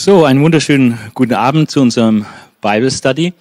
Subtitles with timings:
[0.00, 2.24] So, einen wunderschönen guten Abend zu unserem
[2.60, 3.32] Bible Study.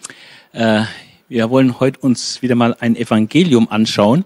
[0.53, 0.85] Äh,
[1.29, 4.25] wir wollen heute uns wieder mal ein Evangelium anschauen,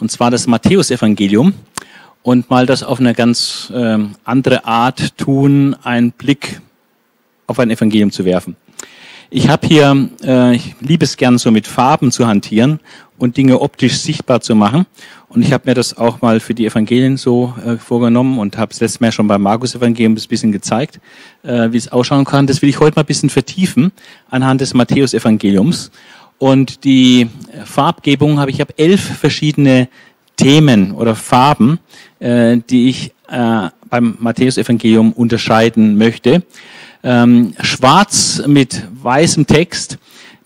[0.00, 1.54] und zwar das Matthäusevangelium,
[2.24, 6.60] und mal das auf eine ganz ähm, andere Art tun, einen Blick
[7.46, 8.56] auf ein Evangelium zu werfen.
[9.32, 12.80] Ich habe hier, äh, ich liebe es gern so mit Farben zu hantieren
[13.16, 14.86] und Dinge optisch sichtbar zu machen.
[15.28, 18.72] Und ich habe mir das auch mal für die Evangelien so äh, vorgenommen und habe
[18.72, 20.98] es letztes Mal schon beim Markus-Evangelium ein bisschen gezeigt,
[21.44, 22.48] äh, wie es ausschauen kann.
[22.48, 23.92] Das will ich heute mal ein bisschen vertiefen
[24.30, 25.92] anhand des Matthäus-Evangeliums.
[26.38, 27.28] Und die
[27.64, 29.88] Farbgebung habe ich habe elf verschiedene
[30.34, 31.78] Themen oder Farben,
[32.18, 36.42] äh, die ich äh, beim Matthäus-Evangelium unterscheiden möchte.
[37.02, 39.98] Ähm, schwarz mit weißem Text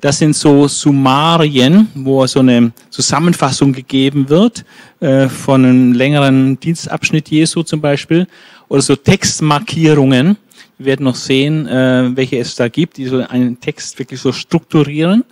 [0.05, 4.62] das sind so Summarien, wo so eine Zusammenfassung gegeben wird
[5.01, 8.27] äh, von einem längeren Dienstabschnitt Jesu zum Beispiel.
[8.69, 10.37] Oder so Textmarkierungen.
[10.77, 14.31] Wir werden noch sehen, äh, welche es da gibt, die so einen Text wirklich so
[14.31, 15.25] strukturieren.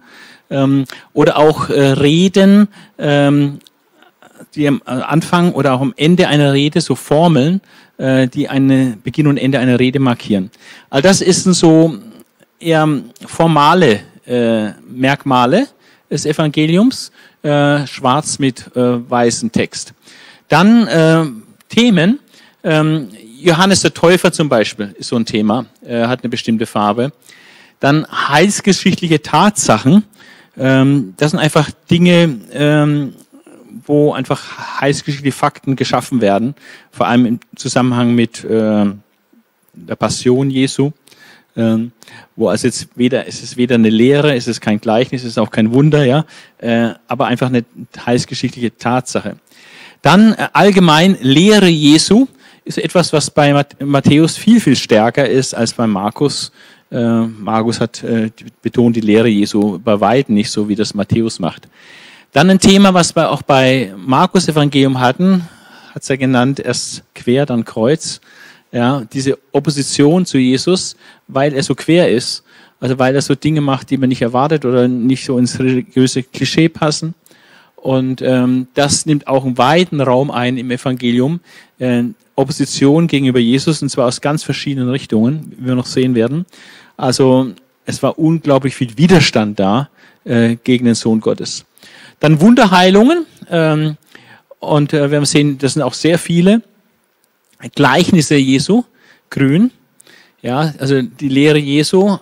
[0.49, 3.59] Ähm, oder auch äh, Reden, ähm,
[4.55, 9.27] die am Anfang oder auch am Ende einer Rede, so Formeln, äh, die eine Beginn
[9.29, 10.51] und Ende einer Rede markieren.
[10.91, 11.99] All das ist so
[12.59, 12.89] eher
[13.27, 15.69] formale äh, Merkmale
[16.11, 17.11] des Evangeliums,
[17.43, 19.95] äh, schwarz mit äh, weißem Text.
[20.49, 21.25] Dann äh,
[21.69, 22.21] Themen,
[22.63, 23.09] ähm,
[23.41, 27.13] Johannes der Täufer zum Beispiel ist so ein Thema, äh, hat eine bestimmte Farbe.
[27.81, 30.05] Dann heilsgeschichtliche Tatsachen,
[30.57, 33.15] ähm, das sind einfach Dinge, ähm,
[33.87, 36.55] wo einfach heilsgeschichtliche Fakten geschaffen werden,
[36.91, 38.87] vor allem im Zusammenhang mit äh,
[39.75, 40.93] der Passion Jesu.
[41.55, 41.93] Ähm,
[42.35, 45.39] wo also jetzt weder, es ist weder eine Lehre, es ist kein Gleichnis, es ist
[45.39, 46.25] auch kein Wunder, ja,
[46.59, 47.65] äh, aber einfach eine
[48.07, 49.37] heißgeschichtliche Tatsache.
[50.01, 52.27] Dann äh, allgemein Lehre Jesu
[52.65, 56.53] ist etwas, was bei Matthäus viel, viel stärker ist als bei Markus.
[56.91, 58.31] Äh, Markus hat äh,
[58.63, 61.69] betont die Lehre Jesu bei weitem nicht so, wie das Matthäus macht.
[62.33, 65.49] Dann ein Thema, was wir auch bei Markus Evangelium hatten,
[65.95, 68.23] hat es ja genannt, erst quer, dann Kreuz
[68.73, 70.97] ja, diese Opposition zu Jesus,
[71.29, 72.43] weil er so quer ist,
[72.81, 76.23] also weil er so Dinge macht, die man nicht erwartet oder nicht so ins religiöse
[76.23, 77.15] Klischee passen.
[77.77, 81.41] Und ähm, das nimmt auch einen weiten Raum ein im Evangelium.
[81.79, 82.05] Äh,
[82.35, 86.47] Opposition gegenüber Jesus, und zwar aus ganz verschiedenen Richtungen, wie wir noch sehen werden.
[86.97, 87.53] Also
[87.85, 89.91] es war unglaublich viel Widerstand da
[90.25, 91.67] äh, gegen den Sohn Gottes.
[92.23, 93.27] Dann Wunderheilungen.
[93.51, 93.97] Ähm,
[94.61, 96.63] und äh, wir haben sehen, das sind auch sehr viele.
[97.75, 98.85] Gleichnisse Jesu,
[99.29, 99.73] grün.
[100.41, 102.19] Ja, also die Lehre Jesu,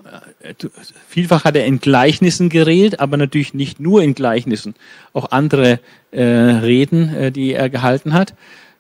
[1.07, 4.75] vielfach hat er in Gleichnissen geredet, aber natürlich nicht nur in Gleichnissen,
[5.13, 5.81] auch andere
[6.13, 8.33] äh, Reden, äh, die er gehalten hat.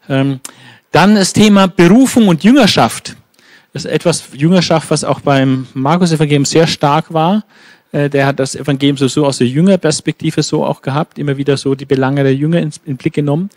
[0.08, 0.40] Ähm,
[0.90, 3.16] dann das Thema Berufung und Jüngerschaft.
[3.74, 7.44] Das ist etwas Jüngerschaft, was auch beim Markus-Evangelium sehr stark war.
[7.92, 11.74] Äh, der hat das Evangelium so, aus der Jüngerperspektive so auch gehabt, immer wieder so
[11.74, 13.50] die Belange der Jünger in, in Blick genommen.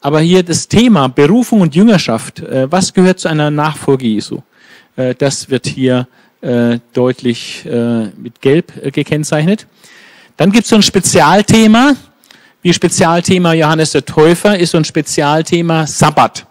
[0.00, 4.40] Aber hier das Thema Berufung und Jüngerschaft, äh, was gehört zu einer Nachfolge Jesu?
[4.96, 6.08] Äh, das wird hier
[6.92, 9.66] deutlich mit Gelb gekennzeichnet.
[10.36, 11.94] Dann gibt es so ein Spezialthema,
[12.64, 16.46] wie Spezialthema Johannes der Täufer ist so ein Spezialthema Sabbat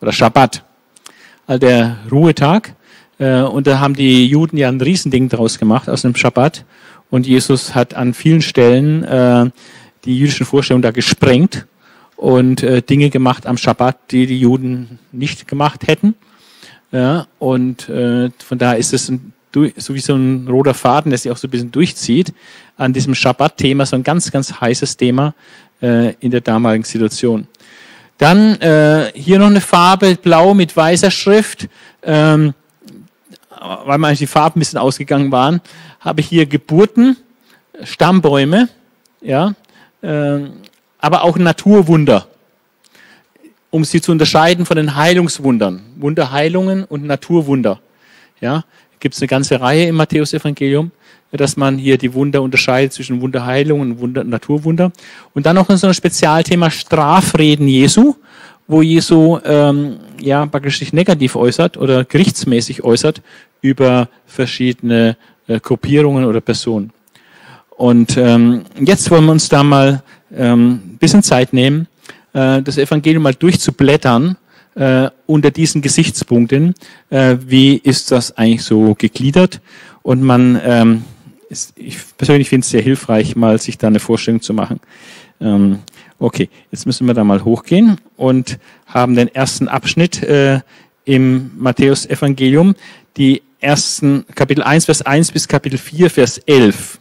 [0.00, 0.64] oder Schabbat,
[1.46, 2.75] also der Ruhetag.
[3.18, 6.64] Und da haben die Juden ja ein Riesending draus gemacht aus dem Schabbat.
[7.10, 9.52] Und Jesus hat an vielen Stellen
[10.04, 11.66] die jüdischen Vorstellungen da gesprengt
[12.16, 16.14] und äh, Dinge gemacht am Schabbat, die die Juden nicht gemacht hätten.
[16.92, 19.32] Ja, und äh, von daher ist es ein,
[19.76, 22.32] so wie so ein roter Faden, der sich auch so ein bisschen durchzieht,
[22.76, 25.34] an diesem Schabbat-Thema, so ein ganz, ganz heißes Thema
[25.82, 27.48] äh, in der damaligen Situation.
[28.18, 31.68] Dann äh, hier noch eine Farbe, blau mit weißer Schrift.
[32.02, 32.54] Ähm,
[33.84, 35.60] weil mir eigentlich die Farben ein bisschen ausgegangen waren,
[36.00, 37.16] habe ich hier Geburten,
[37.82, 38.68] Stammbäume,
[39.20, 39.54] ja,
[40.02, 40.52] ähm,
[40.98, 42.26] aber auch Naturwunder,
[43.70, 45.82] um sie zu unterscheiden von den Heilungswundern.
[45.96, 47.80] Wunderheilungen und Naturwunder.
[48.40, 48.64] Ja,
[49.00, 50.90] gibt es eine ganze Reihe im Matthäusevangelium,
[51.32, 54.92] dass man hier die Wunder unterscheidet zwischen Wunderheilungen und Wunder, Naturwunder.
[55.34, 58.14] Und dann noch so ein Spezialthema Strafreden Jesu,
[58.66, 63.22] wo Jesu ähm, ja praktisch sich negativ äußert oder gerichtsmäßig äußert
[63.60, 65.16] über verschiedene
[65.46, 66.92] äh, Gruppierungen oder Personen.
[67.70, 70.02] Und ähm, jetzt wollen wir uns da mal
[70.34, 71.88] ähm, bisschen Zeit nehmen,
[72.32, 74.36] äh, das Evangelium mal durchzublättern
[74.74, 76.74] äh, unter diesen Gesichtspunkten.
[77.10, 79.60] Äh, wie ist das eigentlich so gegliedert?
[80.02, 81.04] Und man, ähm,
[81.48, 84.80] ist, ich persönlich finde es sehr hilfreich, mal sich da eine Vorstellung zu machen.
[85.40, 85.80] Ähm,
[86.18, 90.60] okay, jetzt müssen wir da mal hochgehen und haben den ersten Abschnitt äh,
[91.04, 92.74] im Matthäus-Evangelium.
[93.16, 97.00] Die ersten Kapitel 1, Vers 1 bis Kapitel 4, Vers 11.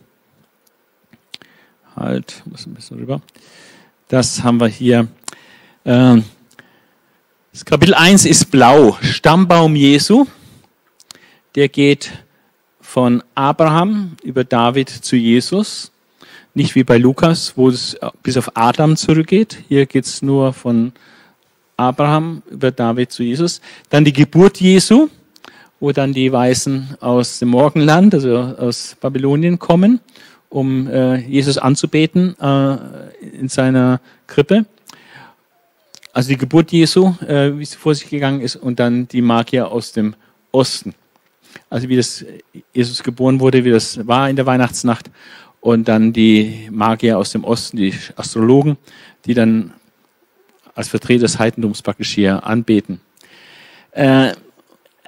[1.96, 3.22] Halt, muss ein bisschen rüber.
[4.08, 5.08] Das haben wir hier.
[5.86, 6.26] Ähm,
[7.52, 8.98] das Kapitel 1 ist blau.
[9.02, 10.26] Stammbaum Jesu.
[11.54, 12.12] Der geht
[12.82, 15.92] von Abraham über David zu Jesus.
[16.56, 19.60] Nicht wie bei Lukas, wo es bis auf Adam zurückgeht.
[19.68, 20.94] Hier geht es nur von
[21.78, 23.62] Abraham über David zu Jesus.
[23.90, 25.10] Dann die Geburt Jesu,
[25.80, 30.00] wo dann die Weisen aus dem Morgenland, also aus Babylonien kommen,
[30.50, 32.78] um äh, Jesus anzubeten äh,
[33.38, 34.66] in seiner Krippe.
[36.14, 39.70] Also die Geburt Jesu, äh, wie sie vor sich gegangen ist, und dann die Magier
[39.70, 40.16] aus dem
[40.52, 40.96] Osten.
[41.70, 42.24] Also wie das
[42.74, 45.12] Jesus geboren wurde, wie das war in der Weihnachtsnacht.
[45.60, 48.78] Und dann die Magier aus dem Osten, die Astrologen,
[49.26, 49.74] die dann
[50.76, 53.02] als Vertreter des Heidentums praktisch hier anbeten.
[53.92, 54.34] Äh,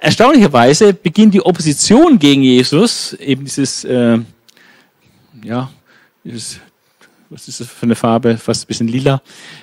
[0.00, 4.18] erstaunlicherweise beginnt die Opposition gegen Jesus, eben dieses, äh,
[5.42, 5.70] ja,
[6.24, 6.60] dieses,
[7.30, 9.20] was ist das für eine Farbe, fast ein bisschen lila,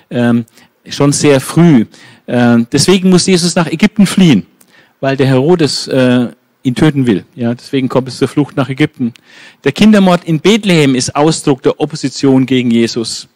[0.10, 0.46] ähm,
[0.90, 1.86] schon sehr früh.
[2.26, 4.46] Äh, deswegen muss Jesus nach Ägypten fliehen,
[5.00, 6.28] weil der Herodes äh,
[6.64, 7.26] ihn töten will.
[7.36, 9.14] Ja, deswegen kommt es zur Flucht nach Ägypten.
[9.64, 13.28] Der Kindermord in Bethlehem ist Ausdruck der Opposition gegen Jesus.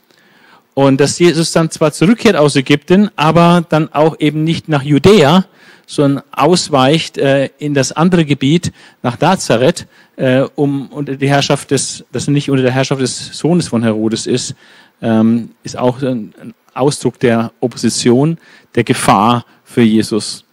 [0.74, 5.46] Und dass Jesus dann zwar zurückkehrt aus Ägypten, aber dann auch eben nicht nach Judäa,
[5.90, 8.72] sondern ausweicht äh, in das andere Gebiet
[9.02, 9.88] nach Nazareth,
[10.18, 13.82] äh, um unter die Herrschaft des, dass er nicht unter der Herrschaft des Sohnes von
[13.82, 14.54] Herodes ist,
[15.02, 18.38] ähm, ist auch ein, ein Ausdruck der Opposition,
[18.76, 20.46] der Gefahr für Jesus.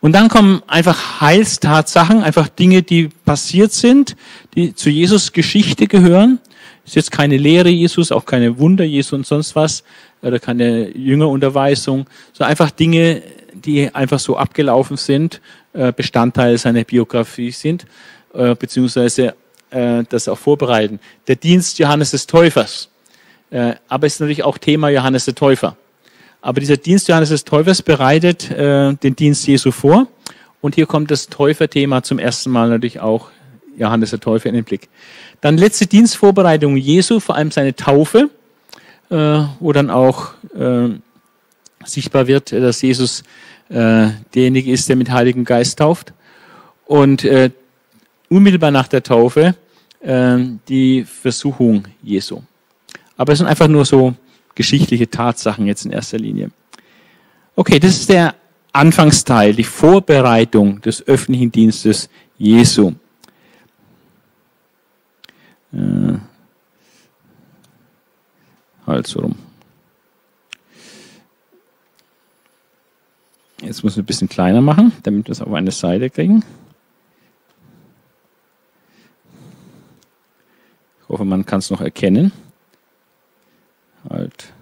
[0.00, 4.14] Und dann kommen einfach Heilstatsachen, einfach Dinge, die passiert sind,
[4.54, 6.38] die zu Jesus Geschichte gehören.
[6.84, 9.84] Ist jetzt keine Lehre Jesus, auch keine Wunder Jesu und sonst was,
[10.20, 13.22] oder keine Jüngerunterweisung, sondern einfach Dinge,
[13.66, 15.40] die einfach so abgelaufen sind,
[15.72, 17.84] äh, Bestandteil seiner Biografie sind,
[18.32, 19.34] äh, beziehungsweise
[19.70, 21.00] äh, das auch vorbereiten.
[21.26, 22.88] Der Dienst Johannes des Täufers
[23.88, 25.76] aber ist natürlich auch Thema Johannes der Täufer.
[26.42, 30.08] Aber dieser Dienst Johannes des Täufers bereitet den Dienst Jesu vor.
[30.60, 33.30] Und hier kommt das Täuferthema zum ersten Mal natürlich auch
[33.78, 34.88] Johannes der Täufer in den Blick.
[35.40, 38.30] Dann letzte Dienstvorbereitung Jesu, vor allem seine Taufe,
[39.08, 40.34] wo dann auch
[41.84, 43.22] sichtbar wird, dass Jesus
[43.68, 46.12] äh, derjenige ist, der mit Heiligen Geist tauft.
[46.86, 47.50] Und äh,
[48.28, 49.54] unmittelbar nach der Taufe
[50.00, 52.42] äh, die Versuchung Jesu.
[53.16, 54.14] Aber es sind einfach nur so
[54.54, 56.50] geschichtliche Tatsachen jetzt in erster Linie.
[57.54, 58.34] Okay, das ist der
[58.72, 62.92] Anfangsteil, die Vorbereitung des öffentlichen Dienstes Jesu.
[65.72, 66.18] Äh,
[68.86, 69.45] halt so rum.
[73.62, 76.44] Jetzt muss ich ein bisschen kleiner machen, damit wir es auf eine Seite kriegen.
[81.02, 82.32] Ich hoffe, man kann es noch erkennen
[84.10, 84.52] halt.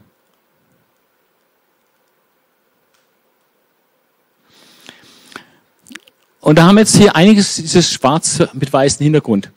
[6.41, 9.51] Und da haben wir jetzt hier einiges, dieses schwarz mit weißem Hintergrund.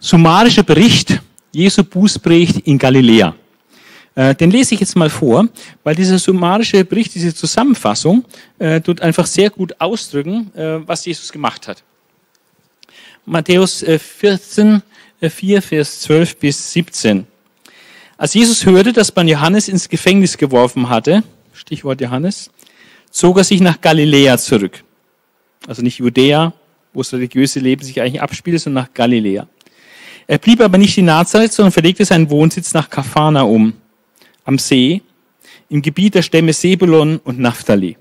[0.00, 1.20] Summarischer Bericht
[1.52, 3.36] Jesu Bußbericht in Galiläa.
[4.14, 5.48] Äh, den lese ich jetzt mal vor,
[5.82, 8.24] weil dieser summarische Bericht, diese Zusammenfassung,
[8.58, 11.82] äh, tut einfach sehr gut ausdrücken, äh, was Jesus gemacht hat.
[13.26, 14.82] Matthäus 14,
[15.20, 17.26] 4, Vers 12 bis 17.
[18.18, 21.22] Als Jesus hörte, dass man Johannes ins Gefängnis geworfen hatte,
[21.54, 22.50] Stichwort Johannes,
[23.10, 24.84] zog er sich nach Galiläa zurück.
[25.66, 26.52] Also nicht Judäa,
[26.92, 29.48] wo das religiöse Leben sich eigentlich abspielt, sondern nach Galiläa.
[30.26, 33.72] Er blieb aber nicht in Nazareth, sondern verlegte seinen Wohnsitz nach Kafana um,
[34.44, 35.02] am See,
[35.68, 37.96] im Gebiet der Stämme Sebulon und Naphtali.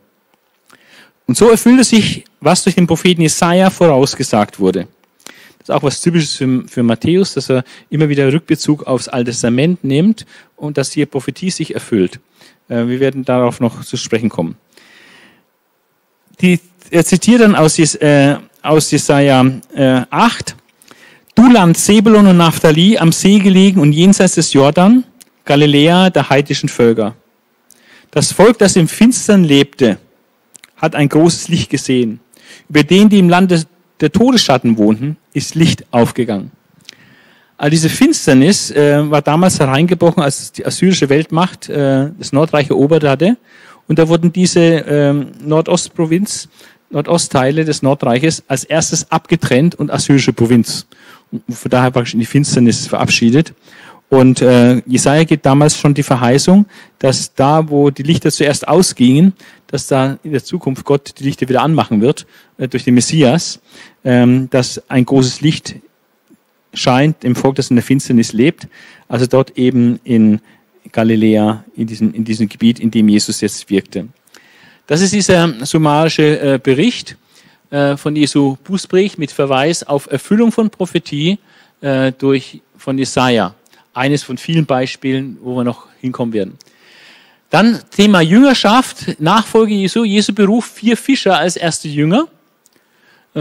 [1.25, 4.87] Und so erfüllte sich, was durch den Propheten Jesaja vorausgesagt wurde.
[5.59, 9.31] Das ist auch was Typisches für, für Matthäus, dass er immer wieder Rückbezug aufs Alte
[9.31, 10.25] Testament nimmt
[10.57, 12.19] und dass hier Prophetie sich erfüllt.
[12.67, 14.57] Äh, wir werden darauf noch zu sprechen kommen.
[16.41, 16.59] Die,
[16.89, 20.55] er zitiert dann aus, äh, aus Jesaja äh, 8.
[21.35, 25.05] Du Land Sebulon und Naphtali, am See gelegen und jenseits des Jordan,
[25.45, 27.15] Galiläa der heidischen Völker.
[28.11, 29.97] Das Volk, das im Finstern lebte,
[30.77, 32.19] hat ein großes Licht gesehen.
[32.69, 33.63] Über den, die im Lande
[33.99, 36.51] der Todesschatten wohnten, ist Licht aufgegangen.
[37.57, 43.03] All diese Finsternis äh, war damals hereingebrochen, als die assyrische Weltmacht äh, das Nordreich erobert
[43.03, 43.37] hatte.
[43.87, 46.49] Und da wurden diese ähm, Nordostprovinz,
[46.89, 50.87] Nordostteile des Nordreiches als erstes abgetrennt und assyrische Provinz.
[51.31, 53.53] Und von daher praktisch in die Finsternis verabschiedet.
[54.13, 56.67] Und äh, Jesaja gibt damals schon die Verheißung,
[56.99, 59.33] dass da, wo die Lichter zuerst ausgingen,
[59.65, 62.27] dass da in der Zukunft Gott die Lichter wieder anmachen wird
[62.59, 63.59] äh, durch den Messias,
[64.03, 65.77] ähm, dass ein großes Licht
[66.75, 68.67] scheint im Volk, das in der Finsternis lebt.
[69.07, 70.41] Also dort eben in
[70.91, 74.09] Galiläa, in diesem, in diesem Gebiet, in dem Jesus jetzt wirkte.
[74.85, 77.17] Das ist dieser summarische äh, Bericht
[77.71, 81.39] äh, von Jesu Bußbericht mit Verweis auf Erfüllung von Prophetie
[81.81, 83.55] äh, durch, von Jesaja.
[83.93, 86.57] Eines von vielen Beispielen, wo wir noch hinkommen werden.
[87.49, 90.03] Dann Thema Jüngerschaft, Nachfolge Jesu.
[90.03, 92.27] Jesu Beruf vier Fischer als erste Jünger.
[93.35, 93.39] Äh,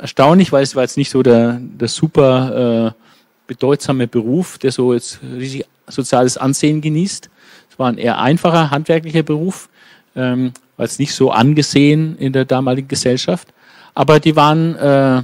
[0.00, 3.02] erstaunlich, weil es war jetzt nicht so der, der super äh,
[3.48, 7.28] bedeutsame Beruf, der so jetzt riesig soziales Ansehen genießt.
[7.70, 9.68] Es war ein eher einfacher handwerklicher Beruf,
[10.14, 13.48] ähm, weil es nicht so angesehen in der damaligen Gesellschaft.
[13.94, 15.22] Aber die waren äh,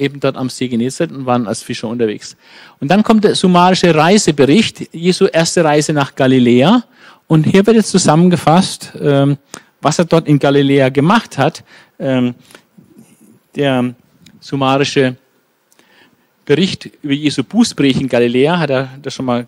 [0.00, 2.36] eben dort am See Genezareth und waren als Fischer unterwegs.
[2.80, 6.84] Und dann kommt der summarische Reisebericht, Jesu erste Reise nach Galiläa.
[7.26, 9.36] Und hier wird jetzt zusammengefasst, ähm,
[9.80, 11.62] was er dort in Galiläa gemacht hat.
[11.98, 12.34] Ähm,
[13.54, 13.94] der
[14.40, 15.16] summarische
[16.44, 19.46] Bericht über Jesu Bußbericht in Galiläa hat er das schon mal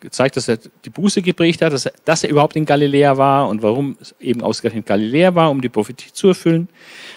[0.00, 3.48] gezeigt, dass er die Buße geprägt hat, dass er, dass er überhaupt in Galiläa war
[3.48, 6.68] und warum es eben ausgerechnet Galiläa war, um die Prophetie zu erfüllen.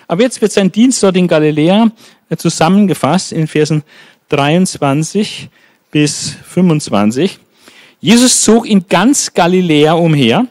[0.08, 1.92] Aber jetzt wird sein Dienst dort in Galiläa
[2.38, 3.84] zusammengefasst in Versen
[4.30, 5.50] 23
[5.92, 7.40] bis 25.
[8.02, 10.48] Jesus zog in ganz Galiläa umher.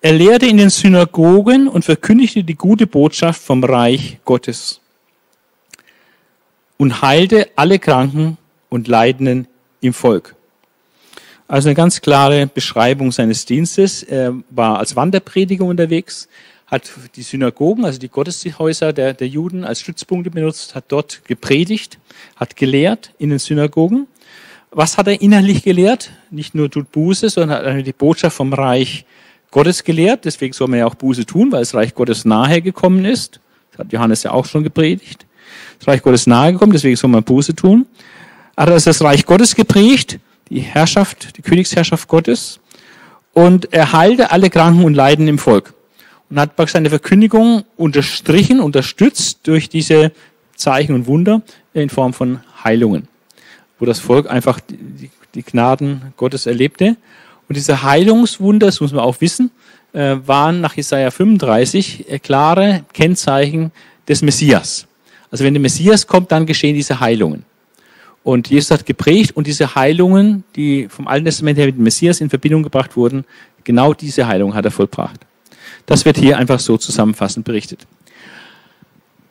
[0.00, 4.80] Er lehrte in den Synagogen und verkündigte die gute Botschaft vom Reich Gottes
[6.76, 8.36] und heilte alle Kranken
[8.68, 9.46] und Leidenden
[9.80, 10.34] im Volk.
[11.46, 14.02] Also eine ganz klare Beschreibung seines Dienstes.
[14.02, 16.28] Er war als Wanderprediger unterwegs,
[16.72, 21.98] hat die Synagogen, also die Gotteshäuser der, der Juden als Stützpunkte benutzt, hat dort gepredigt,
[22.34, 24.08] hat gelehrt in den Synagogen
[24.72, 26.10] was hat er innerlich gelehrt?
[26.30, 29.04] Nicht nur tut Buße, sondern hat die Botschaft vom Reich
[29.50, 30.24] Gottes gelehrt.
[30.24, 33.38] Deswegen soll man ja auch Buße tun, weil das Reich Gottes nahe gekommen ist.
[33.70, 35.26] Das hat Johannes ja auch schon gepredigt.
[35.78, 37.86] Das Reich Gottes nahe gekommen, deswegen soll man Buße tun.
[38.56, 42.58] Hat er das Reich Gottes geprägt, die Herrschaft, die Königsherrschaft Gottes.
[43.34, 45.74] Und er heilte alle Kranken und Leiden im Volk.
[46.32, 50.10] Und hat praktisch seine Verkündigung unterstrichen, unterstützt durch diese
[50.56, 51.42] Zeichen und Wunder
[51.74, 53.06] in Form von Heilungen
[53.82, 56.96] wo das Volk einfach die, die Gnaden Gottes erlebte.
[57.48, 59.50] Und diese Heilungswunder, das muss man auch wissen,
[59.92, 63.72] äh, waren nach Jesaja 35 äh, klare Kennzeichen
[64.06, 64.86] des Messias.
[65.32, 67.44] Also wenn der Messias kommt, dann geschehen diese Heilungen.
[68.22, 72.20] Und Jesus hat geprägt und diese Heilungen, die vom Alten Testament her mit dem Messias
[72.20, 73.24] in Verbindung gebracht wurden,
[73.64, 75.18] genau diese Heilung hat er vollbracht.
[75.86, 77.86] Das wird hier einfach so zusammenfassend berichtet.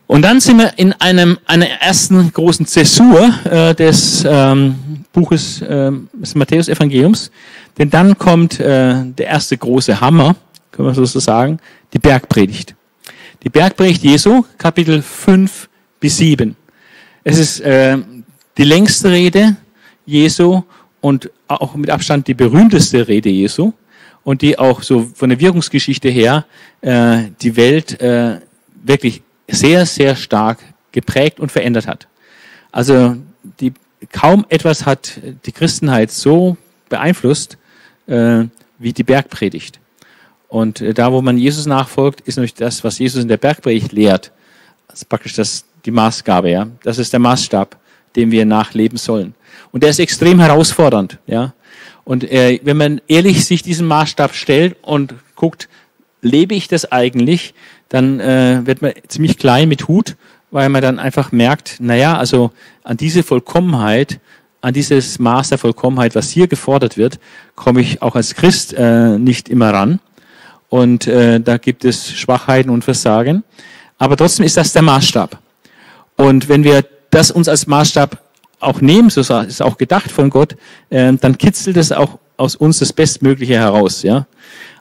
[0.07, 5.89] Und dann sind wir in einem, einer ersten großen Zäsur äh, des ähm, Buches äh,
[6.11, 7.31] des Matthäus-Evangeliums.
[7.77, 10.35] Denn dann kommt äh, der erste große Hammer,
[10.71, 11.59] können wir so sagen,
[11.93, 12.75] die Bergpredigt.
[13.43, 15.69] Die Bergpredigt Jesu, Kapitel 5
[16.01, 16.57] bis 7.
[17.23, 17.97] Es ist äh,
[18.57, 19.55] die längste Rede
[20.05, 20.61] Jesu
[20.99, 23.71] und auch mit Abstand die berühmteste Rede Jesu
[24.23, 26.45] und die auch so von der Wirkungsgeschichte her
[26.81, 28.39] äh, die Welt äh,
[28.83, 30.59] wirklich sehr, sehr stark
[30.91, 32.07] geprägt und verändert hat.
[32.71, 33.17] Also
[33.59, 33.73] die,
[34.11, 36.57] kaum etwas hat die Christenheit so
[36.89, 37.57] beeinflusst
[38.07, 38.45] äh,
[38.79, 39.79] wie die Bergpredigt.
[40.47, 43.91] Und äh, da, wo man Jesus nachfolgt, ist natürlich das, was Jesus in der Bergpredigt
[43.91, 44.31] lehrt.
[44.87, 46.67] Das ist praktisch das, die Maßgabe, ja.
[46.83, 47.77] Das ist der Maßstab,
[48.15, 49.33] dem wir nachleben sollen.
[49.71, 51.53] Und der ist extrem herausfordernd, ja.
[52.11, 55.69] Und äh, wenn man ehrlich sich diesen Maßstab stellt und guckt,
[56.21, 57.53] lebe ich das eigentlich,
[57.87, 60.17] dann äh, wird man ziemlich klein mit Hut,
[60.51, 62.51] weil man dann einfach merkt, naja, also
[62.83, 64.19] an diese Vollkommenheit,
[64.59, 67.17] an dieses Maß der Vollkommenheit, was hier gefordert wird,
[67.55, 70.01] komme ich auch als Christ äh, nicht immer ran.
[70.67, 73.45] Und äh, da gibt es Schwachheiten und Versagen.
[73.97, 75.39] Aber trotzdem ist das der Maßstab.
[76.17, 78.21] Und wenn wir das uns als Maßstab
[78.61, 80.55] auch nehmen, so ist auch gedacht von Gott,
[80.89, 84.03] äh, dann kitzelt es auch aus uns das Bestmögliche heraus.
[84.03, 84.25] Ja,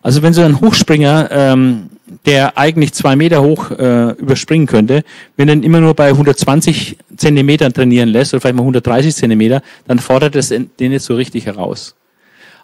[0.03, 1.91] also wenn so ein Hochspringer ähm,
[2.27, 5.05] der eigentlich zwei Meter hoch äh, überspringen könnte,
[5.37, 9.63] wenn er ihn immer nur bei 120 Zentimetern trainieren lässt oder vielleicht mal 130 Zentimeter,
[9.87, 11.95] dann fordert es den nicht so richtig heraus.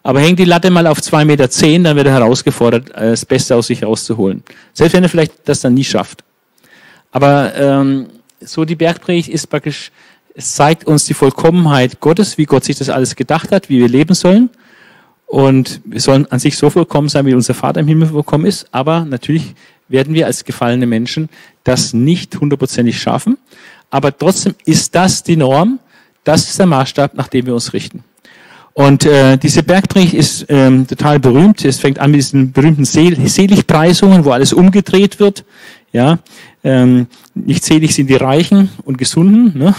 [0.03, 3.25] Aber hängt die Latte mal auf zwei Meter, zehn, dann wird er herausgefordert, äh, das
[3.25, 4.43] Beste aus sich rauszuholen.
[4.73, 6.25] Selbst wenn er vielleicht das dann nie schafft.
[7.13, 8.07] Aber ähm,
[8.41, 9.91] so die Bergpredigt ist praktisch,
[10.37, 13.89] es zeigt uns die Vollkommenheit Gottes, wie Gott sich das alles gedacht hat, wie wir
[13.89, 14.51] leben sollen.
[15.27, 18.67] Und wir sollen an sich so vollkommen sein, wie unser Vater im Himmel vollkommen ist.
[18.71, 19.55] Aber natürlich
[19.89, 21.31] werden wir als gefallene Menschen
[21.65, 23.39] das nicht hundertprozentig schaffen.
[23.89, 25.79] Aber trotzdem ist das die Norm.
[26.23, 28.05] Das ist der Maßstab, nach dem wir uns richten.
[28.75, 31.65] Und äh, diese Bergpredigt ist ähm, total berühmt.
[31.65, 35.47] Es fängt an mit diesen berühmten Sel Seligpreisungen, wo alles umgedreht wird.
[35.93, 36.19] Ja,
[36.63, 39.75] ähm, nicht selig sind die Reichen und Gesunden, ne?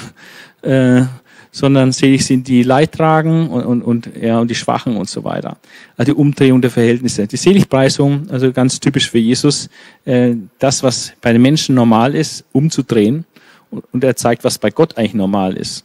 [0.62, 1.04] Äh,
[1.52, 5.58] sondern selig sind die Leidtragen und, und, und, ja, und die Schwachen und so weiter.
[5.96, 7.26] Also die Umdrehung der Verhältnisse.
[7.26, 9.70] Die Seligpreisung, also ganz typisch für Jesus,
[10.06, 13.26] äh, das, was bei den Menschen normal ist, umzudrehen.
[13.72, 15.84] Und, und er zeigt, was bei Gott eigentlich normal ist.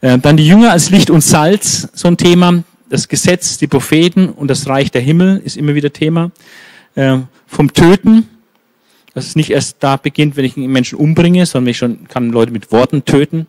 [0.00, 2.64] Äh, dann die Jünger als Licht und Salz, so ein Thema.
[2.88, 6.32] Das Gesetz, die Propheten und das Reich der Himmel ist immer wieder Thema.
[6.96, 8.28] Äh, vom Töten,
[9.14, 12.30] dass es nicht erst da beginnt, wenn ich einen Menschen umbringe, sondern ich schon kann
[12.30, 13.46] Leute mit Worten töten,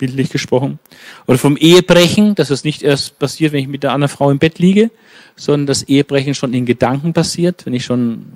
[0.00, 0.80] bildlich gesprochen.
[1.28, 4.40] Oder vom Ehebrechen, dass es nicht erst passiert, wenn ich mit der anderen Frau im
[4.40, 4.90] Bett liege,
[5.36, 8.26] sondern das Ehebrechen schon in Gedanken passiert, wenn ich schon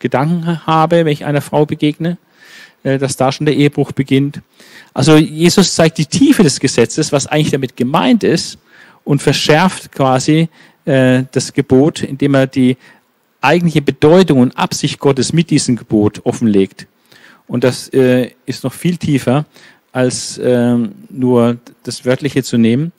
[0.00, 2.18] Gedanken habe, wenn ich einer Frau begegne.
[2.82, 4.40] Äh, dass da schon der Ehebruch beginnt.
[4.94, 8.58] Also Jesus zeigt die Tiefe des Gesetzes, was eigentlich damit gemeint ist,
[9.04, 10.48] und verschärft quasi
[10.86, 12.78] äh, das Gebot, indem er die
[13.42, 16.86] eigentliche Bedeutung und Absicht Gottes mit diesem Gebot offenlegt.
[17.46, 19.44] Und das äh, ist noch viel tiefer,
[19.92, 20.76] als äh,
[21.08, 22.92] nur das Wörtliche zu nehmen.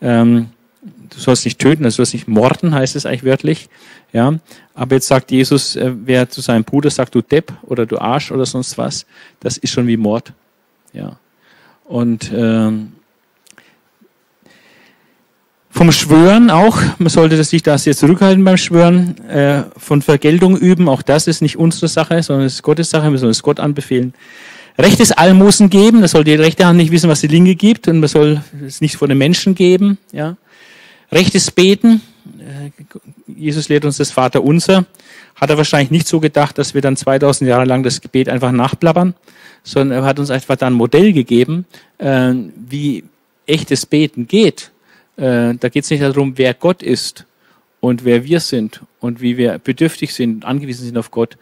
[0.00, 0.48] Ähm,
[0.82, 3.68] du sollst nicht töten, du sollst nicht morden, heißt es eigentlich wörtlich.
[4.12, 4.38] Ja,
[4.74, 8.30] aber jetzt sagt Jesus, äh, wer zu seinem Bruder sagt, du Depp oder du Arsch
[8.30, 9.06] oder sonst was,
[9.40, 10.32] das ist schon wie Mord.
[10.92, 11.18] Ja,
[11.84, 12.92] und ähm,
[15.70, 20.88] vom Schwören auch, man sollte sich da sehr zurückhalten beim Schwören, äh, von Vergeltung üben,
[20.88, 23.60] auch das ist nicht unsere Sache, sondern es ist Gottes Sache, wir sollen es Gott
[23.60, 24.14] anbefehlen.
[24.78, 28.00] Rechtes Almosen geben, das soll die rechte Hand nicht wissen, was die linke gibt und
[28.00, 30.36] man soll es nicht vor den Menschen geben, ja.
[31.10, 32.02] Rechtes Beten,
[32.38, 32.70] äh,
[33.26, 34.86] Jesus lehrt uns das Vater unser,
[35.36, 38.52] hat er wahrscheinlich nicht so gedacht, dass wir dann 2000 Jahre lang das Gebet einfach
[38.52, 39.14] nachplappern,
[39.62, 41.64] sondern er hat uns einfach da ein Modell gegeben,
[41.98, 42.34] äh,
[42.68, 43.04] wie
[43.46, 44.72] echtes Beten geht.
[45.16, 47.24] Äh, da geht es nicht darum, wer Gott ist
[47.80, 51.38] und wer wir sind und wie wir bedürftig sind, angewiesen sind auf Gott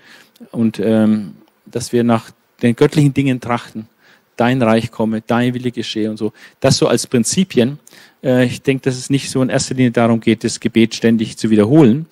[0.53, 2.31] und ähm, dass wir nach
[2.63, 3.89] den göttlichen Dingen trachten.
[4.37, 6.33] Dein Reich komme, dein Wille geschehe und so.
[6.61, 7.79] Das so als Prinzipien.
[8.23, 11.37] Äh, ich denke, dass es nicht so in erster Linie darum geht, das Gebet ständig
[11.37, 12.07] zu wiederholen,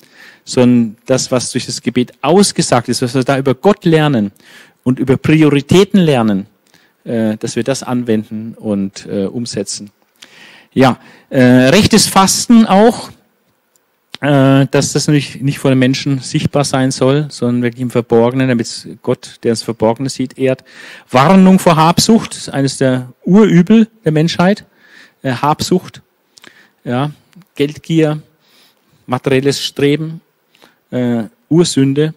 [0.44, 4.30] sondern das, was durch das Gebet ausgesagt ist, was wir da über Gott lernen
[4.84, 6.46] und über Prioritäten lernen,
[7.04, 9.90] äh, dass wir das anwenden und äh, umsetzen.
[10.74, 10.98] Ja,
[11.30, 13.10] rechtes Fasten auch,
[14.22, 18.86] dass das natürlich nicht vor den Menschen sichtbar sein soll, sondern wirklich im Verborgenen, damit
[19.02, 20.62] Gott, der ins Verborgene sieht, ehrt.
[21.10, 24.64] Warnung vor Habsucht, ist eines der Urübel der Menschheit
[25.22, 26.02] äh, Habsucht,
[26.84, 27.10] ja,
[27.54, 28.22] Geldgier,
[29.06, 30.20] materielles Streben,
[30.90, 32.14] äh, Ursünde.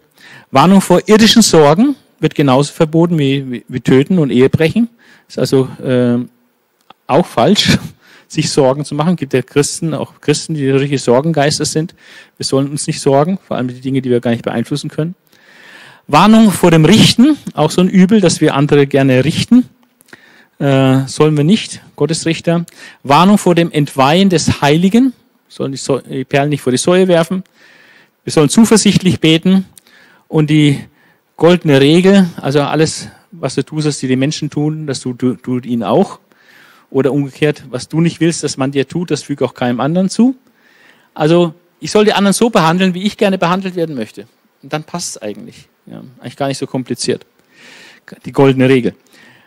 [0.50, 4.88] Warnung vor irdischen Sorgen wird genauso verboten wie, wie, wie Töten und Ehebrechen.
[5.28, 6.18] Ist also äh,
[7.06, 7.78] auch falsch,
[8.28, 9.14] sich Sorgen zu machen.
[9.14, 11.94] Es gibt ja Christen, auch Christen, die richtige Sorgengeister sind.
[12.36, 15.14] Wir sollen uns nicht sorgen, vor allem die Dinge, die wir gar nicht beeinflussen können.
[16.08, 19.68] Warnung vor dem Richten, auch so ein Übel, dass wir andere gerne richten
[20.58, 22.64] äh, sollen wir nicht, Gottesrichter.
[23.02, 25.12] Warnung vor dem Entweihen des Heiligen,
[25.48, 27.44] sollen die, so die Perlen nicht vor die Säue werfen.
[28.24, 29.66] Wir sollen zuversichtlich beten
[30.28, 30.80] und die
[31.36, 35.66] goldene Regel, also alles, was du tust, was die, die Menschen tun, das tut, tut
[35.66, 36.18] ihnen auch.
[36.90, 40.08] Oder umgekehrt, was du nicht willst, dass man dir tut, das füge auch keinem anderen
[40.08, 40.36] zu.
[41.14, 44.26] Also ich soll die anderen so behandeln, wie ich gerne behandelt werden möchte.
[44.62, 45.68] Und dann passt es eigentlich.
[45.86, 47.26] Ja, eigentlich gar nicht so kompliziert.
[48.24, 48.94] Die goldene Regel.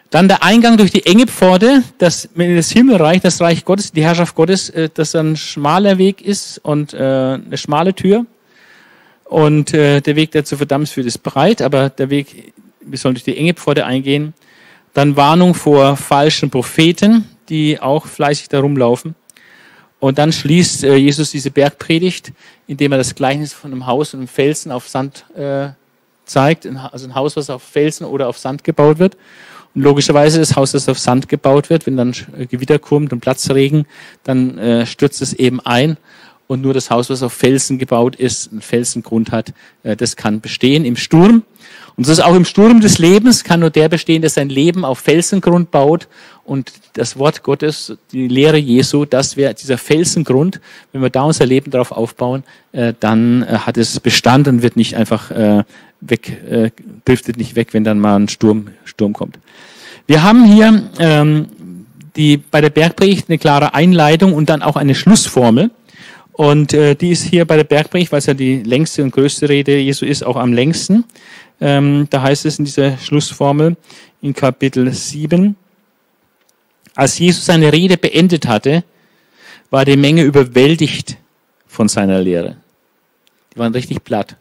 [0.09, 4.35] Dann der Eingang durch die enge Pforte, das, das Himmelreich, das Reich Gottes, die Herrschaft
[4.35, 8.25] Gottes, äh, das ein schmaler Weg ist und äh, eine schmale Tür.
[9.25, 13.13] Und äh, der Weg, der zu Verdammnis führt, ist breit, aber der Weg, wir sollen
[13.13, 14.33] durch die enge Pforte eingehen.
[14.99, 19.15] Dann Warnung vor falschen Propheten, die auch fleißig da rumlaufen.
[20.01, 22.33] Und dann schließt äh, Jesus diese Bergpredigt,
[22.67, 25.69] indem er das Gleichnis von einem Haus und einem Felsen auf Sand äh,
[26.25, 29.15] zeigt, also ein Haus, was auf Felsen oder auf Sand gebaut wird.
[29.73, 32.13] Und logischerweise das Haus, das auf Sand gebaut wird, wenn dann
[32.49, 33.85] Gewitter kommt und Platzregen,
[34.25, 35.95] dann äh, stürzt es eben ein.
[36.47, 40.41] Und nur das Haus, was auf Felsen gebaut ist, einen Felsengrund hat, äh, das kann
[40.41, 41.43] bestehen im Sturm.
[41.99, 44.85] Und so ist auch im Sturm des Lebens kann nur der bestehen, der sein Leben
[44.85, 46.07] auf Felsengrund baut.
[46.45, 50.61] Und das Wort Gottes, die Lehre Jesu, das wäre dieser Felsengrund.
[50.93, 54.77] Wenn wir da unser Leben darauf aufbauen, äh, dann äh, hat es Bestand und wird
[54.77, 55.65] nicht einfach äh,
[55.99, 56.71] weg, äh,
[57.03, 59.37] driftet nicht weg, wenn dann mal ein Sturm, Sturm kommt.
[60.07, 61.49] Wir haben hier ähm,
[62.15, 65.69] die, bei der Bergpredigt eine klare Einleitung und dann auch eine Schlussformel.
[66.31, 69.49] Und äh, die ist hier bei der Bergpredigt, weil es ja die längste und größte
[69.49, 71.03] Rede Jesu ist, auch am längsten.
[71.61, 73.75] Ähm, da heißt es in dieser Schlussformel
[74.21, 75.55] in Kapitel 7,
[76.95, 78.83] als Jesus seine Rede beendet hatte,
[79.69, 81.17] war die Menge überwältigt
[81.67, 82.57] von seiner Lehre.
[83.53, 84.35] Die waren richtig platt.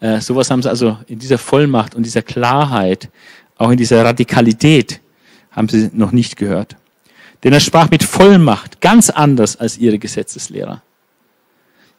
[0.00, 3.08] Äh, sowas haben sie also in dieser Vollmacht und dieser Klarheit,
[3.56, 5.00] auch in dieser Radikalität,
[5.50, 6.76] haben sie noch nicht gehört.
[7.44, 10.82] Denn er sprach mit Vollmacht, ganz anders als ihre Gesetzeslehrer.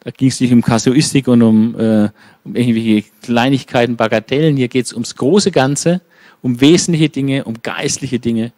[0.02, 2.08] Da ging es nicht um Kasuistik und um, äh,
[2.44, 4.56] um irgendwelche Kleinigkeiten, Bagatellen.
[4.56, 6.00] Hier geht es ums große Ganze,
[6.42, 8.52] um wesentliche Dinge, um geistliche Dinge.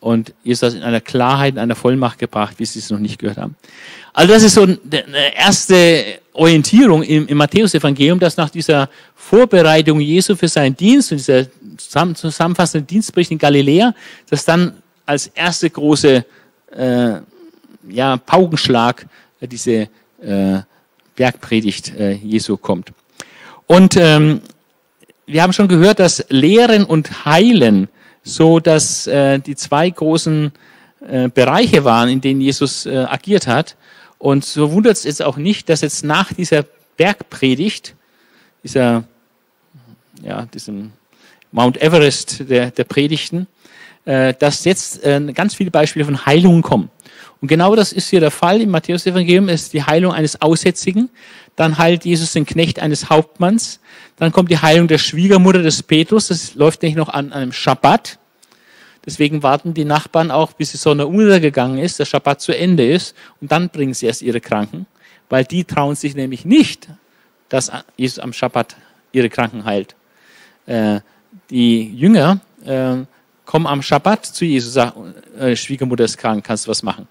[0.00, 3.18] Und hat es in einer Klarheit, in einer Vollmacht gebracht, wie sie es noch nicht
[3.18, 3.56] gehört haben.
[4.12, 4.76] Also das ist so eine
[5.36, 11.46] erste Orientierung im, im Matthäus-Evangelium, dass nach dieser Vorbereitung Jesu für seinen Dienst und dieser
[11.76, 13.94] zusammenfassende Dienstbericht in Galiläa,
[14.30, 16.24] dass dann als erste große
[16.76, 17.12] äh,
[17.88, 19.06] ja, Paukenschlag
[19.40, 19.88] äh, diese
[20.22, 20.60] äh,
[21.18, 22.92] Bergpredigt äh, Jesu kommt.
[23.66, 24.40] Und ähm,
[25.26, 27.88] wir haben schon gehört, dass Lehren und Heilen
[28.22, 30.52] so, dass äh, die zwei großen
[31.06, 33.76] äh, Bereiche waren, in denen Jesus äh, agiert hat.
[34.18, 36.64] Und so wundert es jetzt auch nicht, dass jetzt nach dieser
[36.96, 37.96] Bergpredigt,
[38.62, 39.04] dieser,
[40.22, 40.92] ja, diesem
[41.50, 43.48] Mount Everest der, der Predigten,
[44.04, 46.90] äh, dass jetzt äh, ganz viele Beispiele von Heilungen kommen.
[47.40, 51.08] Und genau das ist hier der Fall im Matthäus-Evangelium, ist die Heilung eines Aussätzigen.
[51.54, 53.80] Dann heilt Jesus den Knecht eines Hauptmanns.
[54.16, 56.28] Dann kommt die Heilung der Schwiegermutter des Petrus.
[56.28, 58.18] Das läuft nicht noch an einem Schabbat.
[59.06, 63.14] Deswegen warten die Nachbarn auch, bis die Sonne untergegangen ist, der Schabbat zu Ende ist.
[63.40, 64.86] Und dann bringen sie erst ihre Kranken.
[65.28, 66.88] Weil die trauen sich nämlich nicht,
[67.48, 68.76] dass Jesus am Schabbat
[69.12, 69.94] ihre Kranken heilt.
[70.66, 71.00] Äh,
[71.50, 72.96] die Jünger äh,
[73.44, 77.08] kommen am Schabbat zu Jesus, sagen, äh, Schwiegermutter ist krank, kannst du was machen.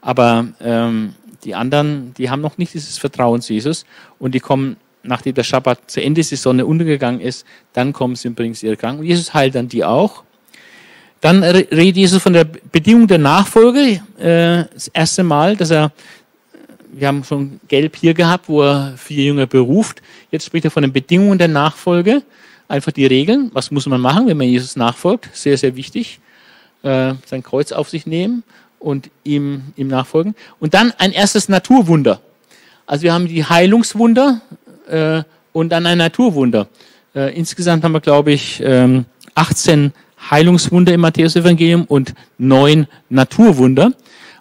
[0.00, 3.84] Aber ähm, die anderen, die haben noch nicht dieses Vertrauen zu Jesus
[4.18, 8.16] und die kommen, nachdem der Schabbat zu Ende ist, die Sonne untergegangen ist, dann kommen
[8.16, 9.04] sie und bringen sie ihre Kranken.
[9.04, 10.24] Jesus heilt dann die auch.
[11.20, 14.00] Dann redet Jesus von der Bedingung der Nachfolge.
[14.18, 15.92] Äh, das erste Mal, dass er,
[16.92, 20.00] wir haben schon gelb hier gehabt, wo er vier Jünger beruft.
[20.30, 22.22] Jetzt spricht er von den Bedingungen der Nachfolge.
[22.68, 23.50] Einfach die Regeln.
[23.52, 25.28] Was muss man machen, wenn man Jesus nachfolgt?
[25.34, 26.20] Sehr, sehr wichtig.
[26.82, 28.42] Äh, sein Kreuz auf sich nehmen
[28.80, 30.34] und ihm, ihm nachfolgen.
[30.58, 32.20] Und dann ein erstes Naturwunder.
[32.86, 34.40] Also wir haben die Heilungswunder
[34.88, 36.66] äh, und dann ein Naturwunder.
[37.14, 39.04] Äh, insgesamt haben wir, glaube ich, ähm,
[39.36, 39.92] 18
[40.30, 43.92] Heilungswunder im Matthäus-Evangelium und neun Naturwunder.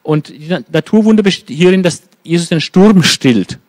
[0.02, 3.60] Und die Naturwunder besteht hierin, dass Jesus den Sturm stillt.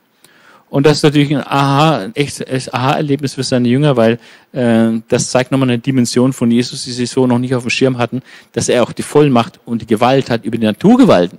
[0.70, 4.20] Und das ist natürlich ein Aha, ein echtes Aha-Erlebnis für seine Jünger, weil
[4.52, 7.70] äh, das zeigt nochmal eine Dimension von Jesus, die sie so noch nicht auf dem
[7.70, 11.38] Schirm hatten, dass er auch die Vollmacht und die Gewalt hat über die Naturgewalten.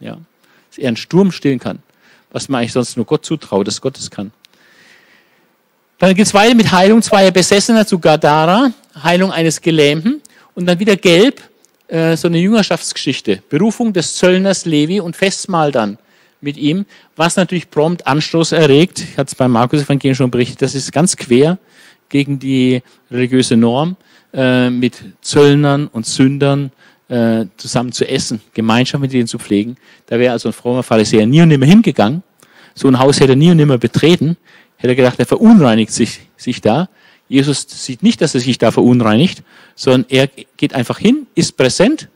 [0.00, 0.18] Ja,
[0.68, 1.78] dass er einen Sturm stillen kann,
[2.32, 4.32] was man eigentlich sonst nur Gott zutraut, dass Gott es kann.
[5.98, 10.20] Dann geht es weiter mit Heilung zweier Besessener zu Gadara, Heilung eines Gelähmten
[10.56, 11.40] und dann wieder gelb,
[11.86, 15.98] äh, so eine Jüngerschaftsgeschichte, Berufung des Zöllners Levi und Festmahl dann
[16.42, 16.84] mit ihm,
[17.16, 19.00] was natürlich prompt Anstoß erregt.
[19.00, 21.58] Ich hatte es beim Markus Evangelium schon berichtet, das ist ganz quer
[22.08, 23.96] gegen die religiöse Norm,
[24.34, 26.70] äh, mit Zöllnern und Sündern
[27.08, 29.76] äh, zusammen zu essen, Gemeinschaft mit ihnen zu pflegen.
[30.06, 32.22] Da wäre also ein frommer Pharisäer nie und nimmer hingegangen.
[32.74, 34.36] So ein Haus hätte er nie und nimmer betreten.
[34.76, 36.88] Hätte er gedacht, er verunreinigt sich, sich da.
[37.28, 39.42] Jesus sieht nicht, dass er sich da verunreinigt,
[39.74, 42.08] sondern er geht einfach hin, ist präsent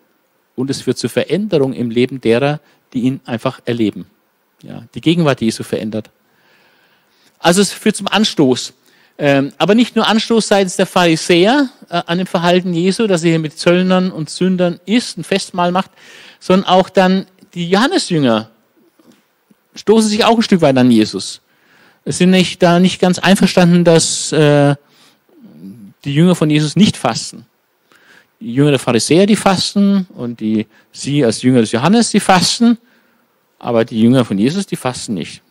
[0.56, 2.60] und es führt zur Veränderung im Leben derer,
[2.92, 4.06] die ihn einfach erleben.
[4.62, 6.10] Ja, die Gegenwart Jesu verändert.
[7.38, 8.72] Also es führt zum Anstoß.
[9.18, 13.30] Ähm, aber nicht nur Anstoß seitens der Pharisäer äh, an dem Verhalten Jesu, dass er
[13.30, 15.90] hier mit Zöllnern und Sündern isst, ein Festmahl macht,
[16.38, 18.50] sondern auch dann die Johannesjünger
[19.74, 21.40] stoßen sich auch ein Stück weit an Jesus.
[22.04, 24.76] Es sind nicht da nicht ganz einverstanden, dass äh,
[26.04, 27.46] die Jünger von Jesus nicht fasten.
[28.40, 32.78] Die Jünger der Pharisäer, die fasten und die sie als Jünger des Johannes, die fasten
[33.58, 35.42] aber die Jünger von Jesus, die fasten nicht.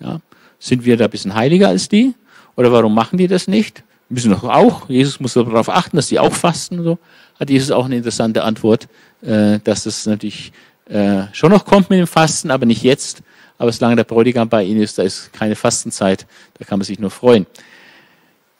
[0.00, 0.20] Ja?
[0.58, 2.14] Sind wir da ein bisschen heiliger als die?
[2.56, 3.84] Oder warum machen die das nicht?
[4.08, 4.88] Müssen doch auch.
[4.88, 6.82] Jesus muss darauf achten, dass die auch fasten.
[6.82, 6.98] So
[7.38, 8.88] hat Jesus auch eine interessante Antwort,
[9.22, 10.52] äh, dass das natürlich
[10.88, 13.22] äh, schon noch kommt mit dem Fasten, aber nicht jetzt.
[13.58, 16.26] Aber solange der Bräutigam bei ihnen ist, da ist keine Fastenzeit,
[16.58, 17.46] da kann man sich nur freuen.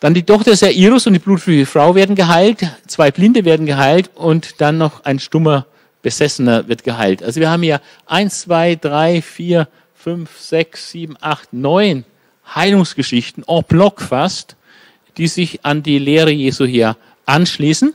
[0.00, 4.60] Dann die Tochter Jairus und die blutflüssige Frau werden geheilt, zwei Blinde werden geheilt und
[4.60, 5.66] dann noch ein stummer
[6.02, 7.22] Besessener wird geheilt.
[7.22, 12.04] Also wir haben hier eins, zwei, drei, vier, fünf, sechs, sieben, acht, neun
[12.54, 14.56] Heilungsgeschichten, en bloc fast,
[15.16, 17.94] die sich an die Lehre Jesu hier anschließen.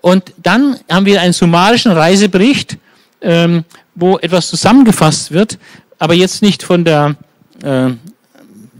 [0.00, 2.78] Und dann haben wir einen summarischen Reisebericht,
[3.20, 5.58] ähm, wo etwas zusammengefasst wird,
[5.98, 7.16] aber jetzt nicht von der
[7.62, 7.90] äh,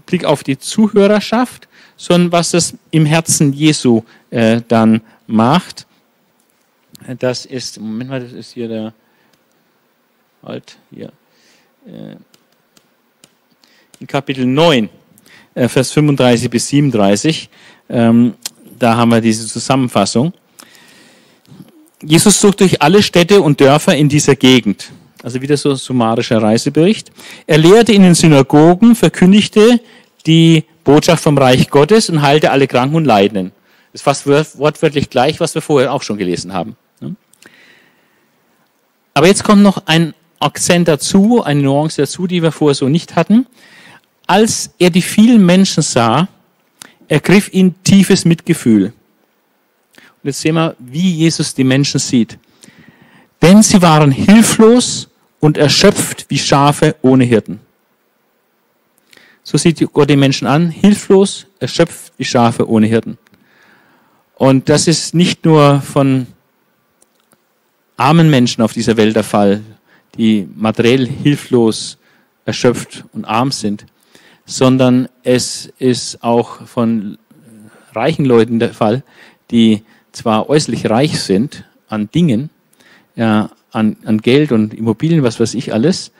[0.07, 5.87] Blick auf die Zuhörerschaft, sondern was das im Herzen Jesu äh, dann macht.
[7.19, 8.95] Das ist, Moment mal, das ist hier der,
[10.43, 11.13] halt, hier.
[14.01, 14.89] in Kapitel 9,
[15.55, 17.49] äh, Vers 35 bis 37.
[17.89, 18.35] Ähm,
[18.79, 20.33] da haben wir diese Zusammenfassung.
[22.03, 24.91] Jesus zog durch alle Städte und Dörfer in dieser Gegend.
[25.23, 27.13] Also wieder so ein summarischer Reisebericht.
[27.47, 29.81] Er lehrte in den Synagogen, verkündigte
[30.27, 33.53] die Botschaft vom Reich Gottes und heilte alle Kranken und Leidenden.
[33.93, 34.27] Das ist fast
[34.59, 36.77] wortwörtlich gleich, was wir vorher auch schon gelesen haben.
[39.21, 43.17] Aber jetzt kommt noch ein Akzent dazu, eine Nuance dazu, die wir vorher so nicht
[43.17, 43.47] hatten.
[44.27, 46.27] Als er die vielen Menschen sah,
[47.07, 48.95] ergriff ihn tiefes Mitgefühl.
[49.95, 52.39] Und jetzt sehen wir, wie Jesus die Menschen sieht.
[53.43, 57.61] Denn sie waren hilflos und erschöpft wie Schafe ohne Hirten.
[59.43, 63.19] So sieht Gott die Menschen an, hilflos, erschöpft wie Schafe ohne Hirten.
[64.37, 66.27] Und das ist nicht nur von
[68.01, 69.61] armen Menschen auf dieser Welt der Fall,
[70.17, 71.99] die materiell hilflos,
[72.47, 73.85] erschöpft und arm sind,
[74.47, 77.19] sondern es ist auch von
[77.93, 79.03] reichen Leuten der Fall,
[79.51, 79.83] die
[80.13, 82.49] zwar äußerlich reich sind an Dingen,
[83.17, 86.11] ja, an, an Geld und Immobilien, was weiß ich alles,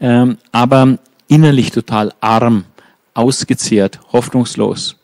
[0.00, 0.98] ähm, aber
[1.28, 2.64] innerlich total arm,
[3.14, 4.96] ausgezehrt, hoffnungslos.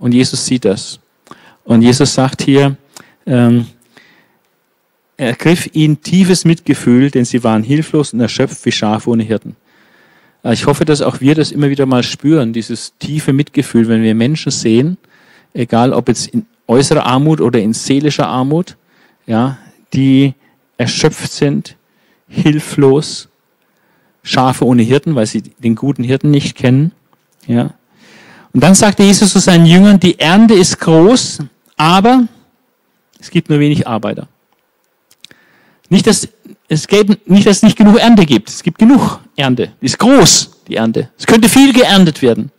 [0.00, 0.98] Und Jesus sieht das.
[1.62, 2.76] Und Jesus sagt hier,
[3.24, 3.66] ähm,
[5.20, 9.54] ergriff ihn tiefes Mitgefühl, denn sie waren hilflos und erschöpft wie Schafe ohne Hirten.
[10.42, 14.02] Äh, ich hoffe, dass auch wir das immer wieder mal spüren, dieses tiefe Mitgefühl, wenn
[14.02, 14.96] wir Menschen sehen,
[15.52, 18.76] egal ob jetzt in äußerer Armut oder in seelischer Armut,
[19.26, 19.58] ja,
[19.92, 20.34] die
[20.78, 21.76] erschöpft sind,
[22.28, 23.28] hilflos,
[24.22, 26.92] Schafe ohne Hirten, weil sie den guten Hirten nicht kennen,
[27.46, 27.74] ja.
[28.52, 31.38] Und dann sagte Jesus zu seinen Jüngern, die Ernte ist groß,
[31.76, 32.26] aber
[33.20, 34.28] es gibt nur wenig Arbeiter.
[35.90, 36.28] Nicht, dass
[36.68, 38.48] es, gäbe, nicht, dass es nicht genug Ernte gibt.
[38.48, 39.72] Es gibt genug Ernte.
[39.80, 41.10] Die ist groß, die Ernte.
[41.18, 42.50] Es könnte viel geerntet werden.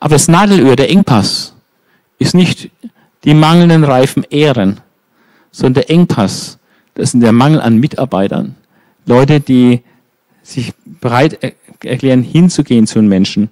[0.00, 1.54] Aber das Nadelöhr, der Engpass,
[2.18, 2.70] ist nicht
[3.24, 4.80] die mangelnden reifen Ähren,
[5.50, 6.58] sondern der Engpass,
[6.94, 8.56] das ist der Mangel an Mitarbeitern.
[9.06, 9.82] Leute, die
[10.42, 11.38] sich bereit
[11.84, 13.50] erklären, hinzugehen zu den Menschen,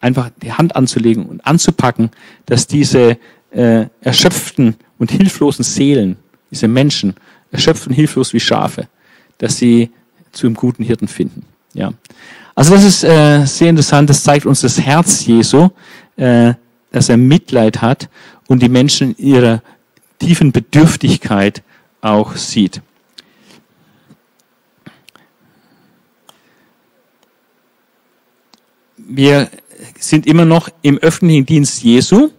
[0.00, 2.10] einfach die Hand anzulegen und anzupacken,
[2.46, 3.18] dass diese
[3.50, 6.16] äh, erschöpften und hilflosen Seelen,
[6.50, 7.14] diese Menschen,
[7.52, 8.88] erschöpft und hilflos wie Schafe,
[9.38, 9.90] dass sie
[10.32, 11.44] zu einem guten Hirten finden.
[11.74, 11.92] Ja.
[12.54, 14.10] Also das ist äh, sehr interessant.
[14.10, 15.68] Das zeigt uns das Herz Jesu,
[16.16, 16.54] äh,
[16.90, 18.08] dass er Mitleid hat
[18.48, 19.62] und die Menschen in ihrer
[20.18, 21.62] tiefen Bedürftigkeit
[22.00, 22.82] auch sieht.
[28.96, 29.48] Wir
[29.98, 32.30] sind immer noch im öffentlichen Dienst Jesu.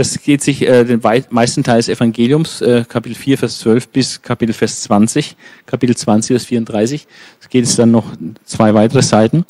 [0.00, 4.22] Das geht sich äh, den meisten Teil des Evangeliums, äh, Kapitel 4, Vers 12 bis
[4.22, 5.36] Kapitel Vers 20,
[5.66, 7.06] Kapitel 20, Vers 34.
[7.38, 8.06] Es geht es dann noch
[8.46, 9.44] zwei weitere Seiten.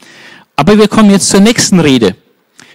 [0.57, 2.17] Aber wir kommen jetzt zur nächsten Rede.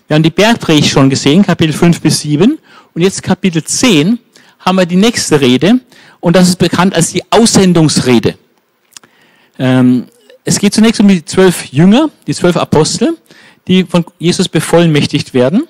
[0.07, 2.57] Wir haben die Bergpredigt schon gesehen, Kapitel 5 bis 7.
[2.93, 4.19] Und jetzt Kapitel 10
[4.59, 5.81] haben wir die nächste Rede.
[6.21, 8.35] Und das ist bekannt als die Aussendungsrede.
[9.59, 10.05] Ähm,
[10.45, 13.17] es geht zunächst um die zwölf Jünger, die zwölf Apostel,
[13.67, 15.67] die von Jesus bevollmächtigt werden.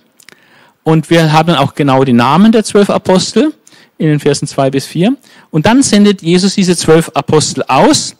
[0.85, 3.51] Und wir haben auch genau die Namen der zwölf Apostel
[3.97, 5.17] in den Versen zwei bis vier.
[5.49, 8.15] Und dann sendet Jesus diese zwölf Apostel aus,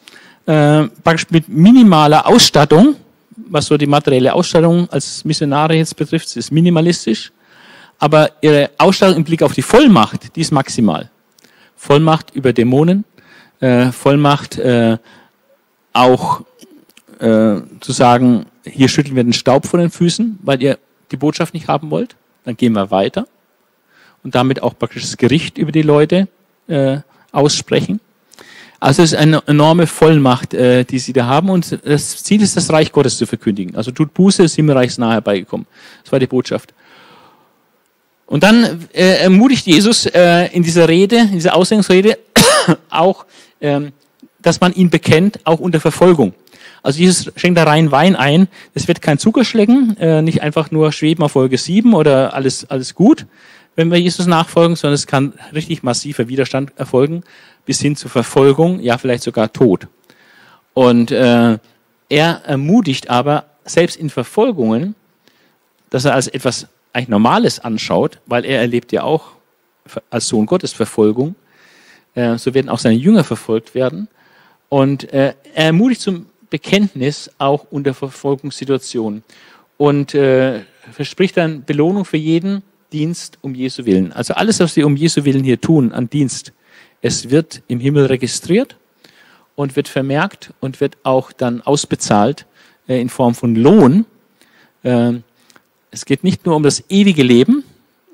[0.48, 2.96] äh, praktisch mit minimaler Ausstattung,
[3.36, 7.32] was so die materielle Ausstattung als Missionare jetzt betrifft, ist minimalistisch.
[8.00, 11.12] Aber ihre Ausstattung im Blick auf die Vollmacht, die ist maximal.
[11.76, 13.06] Vollmacht über Dämonen,
[13.60, 14.98] äh, Vollmacht äh,
[15.94, 16.42] auch
[17.20, 20.80] äh, zu sagen, hier schütteln wir den Staub von den Füßen, weil ihr
[21.12, 23.28] die Botschaft nicht haben wollt dann gehen wir weiter
[24.24, 26.28] und damit auch praktisch das Gericht über die Leute
[26.68, 26.98] äh,
[27.32, 28.00] aussprechen.
[28.80, 32.56] Also es ist eine enorme Vollmacht, äh, die sie da haben und das Ziel ist,
[32.56, 33.76] das Reich Gottes zu verkündigen.
[33.76, 35.66] Also tut Buße, ist Himmelreichs nahe herbeigekommen.
[36.04, 36.74] Das war die Botschaft.
[38.28, 42.18] Und dann äh, ermutigt Jesus äh, in dieser Rede, in dieser Auslegungsrede
[42.90, 43.26] auch,
[43.62, 43.92] ähm,
[44.40, 46.34] dass man ihn bekennt, auch unter Verfolgung.
[46.86, 48.48] Also Jesus schenkt da rein Wein ein.
[48.76, 52.94] Es wird kein Zuckerschlecken, äh, nicht einfach nur schweben auf Folge 7 oder alles, alles
[52.94, 53.26] gut,
[53.76, 57.24] wenn wir Jesus nachfolgen, sondern es kann richtig massiver Widerstand erfolgen,
[57.66, 59.88] bis hin zur Verfolgung, ja vielleicht sogar Tod.
[60.76, 61.58] Und äh,
[62.10, 64.94] er ermutigt aber selbst in Verfolgungen,
[65.90, 69.32] dass er als etwas eigentlich Normales anschaut, weil er erlebt ja auch
[70.12, 71.34] als Sohn Gottes Verfolgung.
[72.14, 74.08] Äh, so werden auch seine Jünger verfolgt werden.
[74.70, 79.24] Und äh, er ermutigt zum Bekenntnis auch unter Verfolgungssituationen
[79.78, 82.62] und äh, verspricht dann Belohnung für jeden
[82.94, 84.14] Dienst um Jesu Willen.
[84.14, 86.54] Also alles, was wir um Jesu Willen hier tun an Dienst,
[87.02, 88.78] es wird im Himmel registriert
[89.56, 92.46] und wird vermerkt und wird auch dann ausbezahlt
[92.88, 94.06] äh, in Form von Lohn.
[94.84, 95.14] Äh,
[95.92, 97.64] es geht nicht nur um das ewige Leben,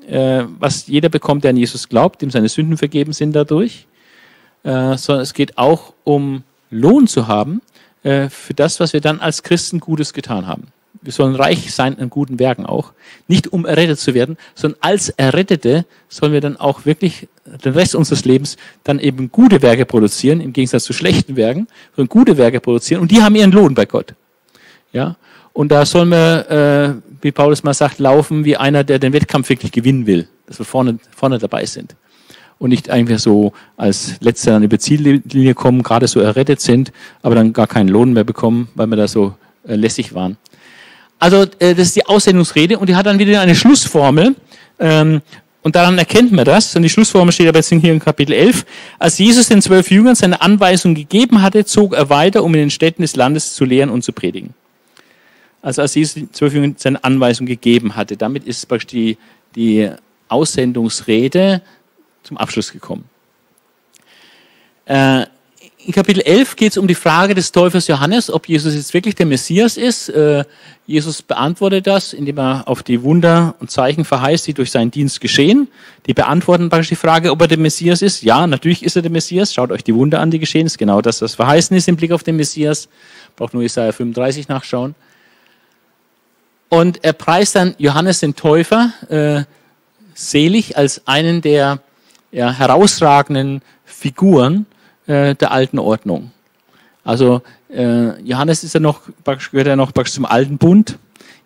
[0.08, 3.88] äh, was jeder bekommt, der an Jesus glaubt, dem seine Sünden vergeben sind dadurch,
[4.63, 7.62] äh, sondern es geht auch um Lohn zu haben
[8.04, 10.68] äh, für das, was wir dann als Christen Gutes getan haben.
[11.04, 12.94] Wir sollen reich sein an guten Werken auch.
[13.28, 17.28] Nicht um errettet zu werden, sondern als Errettete sollen wir dann auch wirklich
[17.66, 22.10] den Rest unseres Lebens dann eben gute Werke produzieren, im Gegensatz zu schlechten Werken, sondern
[22.10, 23.02] gute Werke produzieren.
[23.02, 24.14] Und die haben ihren Lohn bei Gott.
[24.94, 25.16] Ja?
[25.54, 26.50] Und da sollen wir,
[27.02, 30.28] äh, wie Paulus mal sagt, laufen wie einer, der den Wettkampf wirklich gewinnen will.
[30.46, 31.96] Dass wir vorne, vorne dabei sind.
[32.62, 36.91] Und nicht einfach so als Letzter an die Ziellinie kommen, gerade so errettet sind,
[37.24, 39.34] aber dann gar keinen Lohn mehr bekommen, weil wir da so
[39.67, 40.38] äh, lässig waren.
[41.17, 44.36] Also äh, das ist die Aussendungsrede und die hat dann wieder eine Schlussformel.
[44.78, 45.24] Ähm,
[45.63, 46.76] und daran erkennt man das.
[46.76, 48.63] Und die Schlussformel steht aber jetzt hier in Kapitel 11.
[49.00, 52.69] Als Jesus den zwölf Jüngern seine Anweisung gegeben hatte, zog er weiter, um in den
[52.69, 54.54] Städten des Landes zu lehren und zu predigen.
[55.63, 58.17] Also als Jesus den zwölf Jüngern seine Anweisung gegeben hatte.
[58.17, 59.17] Damit ist praktisch die,
[59.56, 59.89] die
[60.28, 61.63] Aussendungsrede
[62.23, 63.05] zum Abschluss gekommen.
[64.86, 65.25] Äh,
[65.84, 69.15] in Kapitel 11 geht es um die Frage des Täufers Johannes, ob Jesus jetzt wirklich
[69.15, 70.10] der Messias ist.
[70.10, 70.43] Äh,
[70.86, 75.21] Jesus beantwortet das, indem er auf die Wunder und Zeichen verheißt, die durch seinen Dienst
[75.21, 75.69] geschehen.
[76.05, 78.21] Die beantworten praktisch die Frage, ob er der Messias ist.
[78.21, 79.53] Ja, natürlich ist er der Messias.
[79.53, 80.67] Schaut euch die Wunder an, die geschehen.
[80.67, 82.88] Ist genau das, was verheißen ist im Blick auf den Messias.
[83.36, 84.93] Braucht nur Isaiah 35 nachschauen.
[86.69, 89.43] Und er preist dann Johannes den Täufer äh,
[90.13, 91.79] selig als einen der
[92.32, 94.65] ja, herausragenden Figuren
[95.08, 96.32] äh, der alten Ordnung.
[97.04, 100.98] Also äh, Johannes ist ja noch, gehört ja noch zum alten Bund.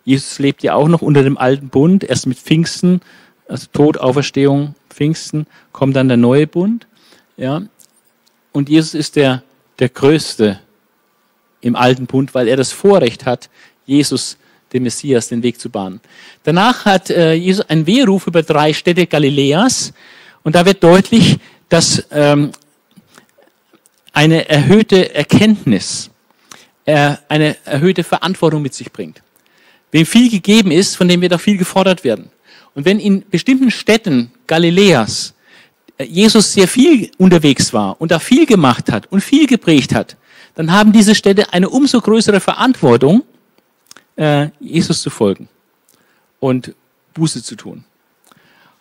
[0.04, 2.04] Jesus lebt ja auch noch unter dem alten Bund.
[2.04, 3.02] Erst mit Pfingsten,
[3.48, 6.88] also Tod, Auferstehung, Pfingsten, kommt dann der neue Bund.
[7.38, 7.64] Ja.
[8.52, 9.44] Und Jesus ist der,
[9.80, 10.60] der Größte
[11.62, 13.50] im alten Bund, weil er das Vorrecht hat,
[13.86, 14.38] Jesus,
[14.72, 16.00] dem Messias, den Weg zu bahnen.
[16.44, 19.94] Danach hat äh, Jesus einen Wehruf über drei Städte Galiläas.
[20.46, 22.52] Und da wird deutlich, dass ähm,
[24.14, 26.12] eine erhöhte Erkenntnis,
[26.86, 29.24] äh, eine erhöhte Verantwortung mit sich bringt.
[29.92, 32.30] Wem viel gegeben ist, von dem wird auch viel gefordert werden.
[32.76, 35.34] Und wenn in bestimmten Städten Galiläas
[35.98, 40.16] äh, Jesus sehr viel unterwegs war und da viel gemacht hat und viel geprägt hat,
[40.54, 43.24] dann haben diese Städte eine umso größere Verantwortung,
[44.16, 45.50] äh, Jesus zu folgen
[46.40, 46.76] und
[47.16, 47.84] Buße zu tun.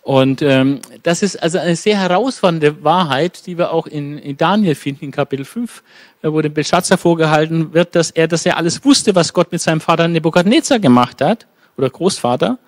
[0.05, 4.75] Und ähm, das ist also eine sehr herausfordernde Wahrheit, die wir auch in, in Daniel
[4.75, 5.83] finden, in Kapitel 5,
[6.21, 9.63] äh, wo dem Belshazzar vorgehalten wird, dass er das ja alles wusste, was Gott mit
[9.63, 11.47] seinem Vater Nebukadnezar gemacht hat,
[11.79, 12.59] oder Großvater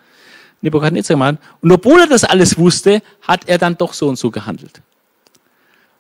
[0.63, 1.39] Nebukadnezar gemacht hat.
[1.61, 4.81] Und obwohl er das alles wusste, hat er dann doch so und so gehandelt.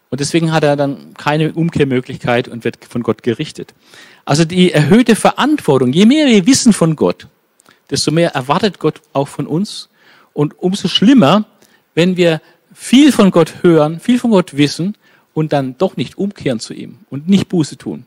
[0.08, 3.74] Und deswegen hat er dann keine Umkehrmöglichkeit und wird von Gott gerichtet.
[4.24, 7.26] Also die erhöhte Verantwortung, je mehr wir wissen von Gott,
[7.90, 9.90] desto mehr erwartet Gott auch von uns
[10.36, 11.46] und umso schlimmer,
[11.94, 12.42] wenn wir
[12.74, 14.94] viel von Gott hören, viel von Gott wissen
[15.32, 18.04] und dann doch nicht umkehren zu ihm und nicht Buße tun.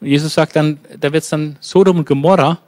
[0.00, 2.60] Und Jesus sagt dann, da wird es dann Sodom und Gomorra,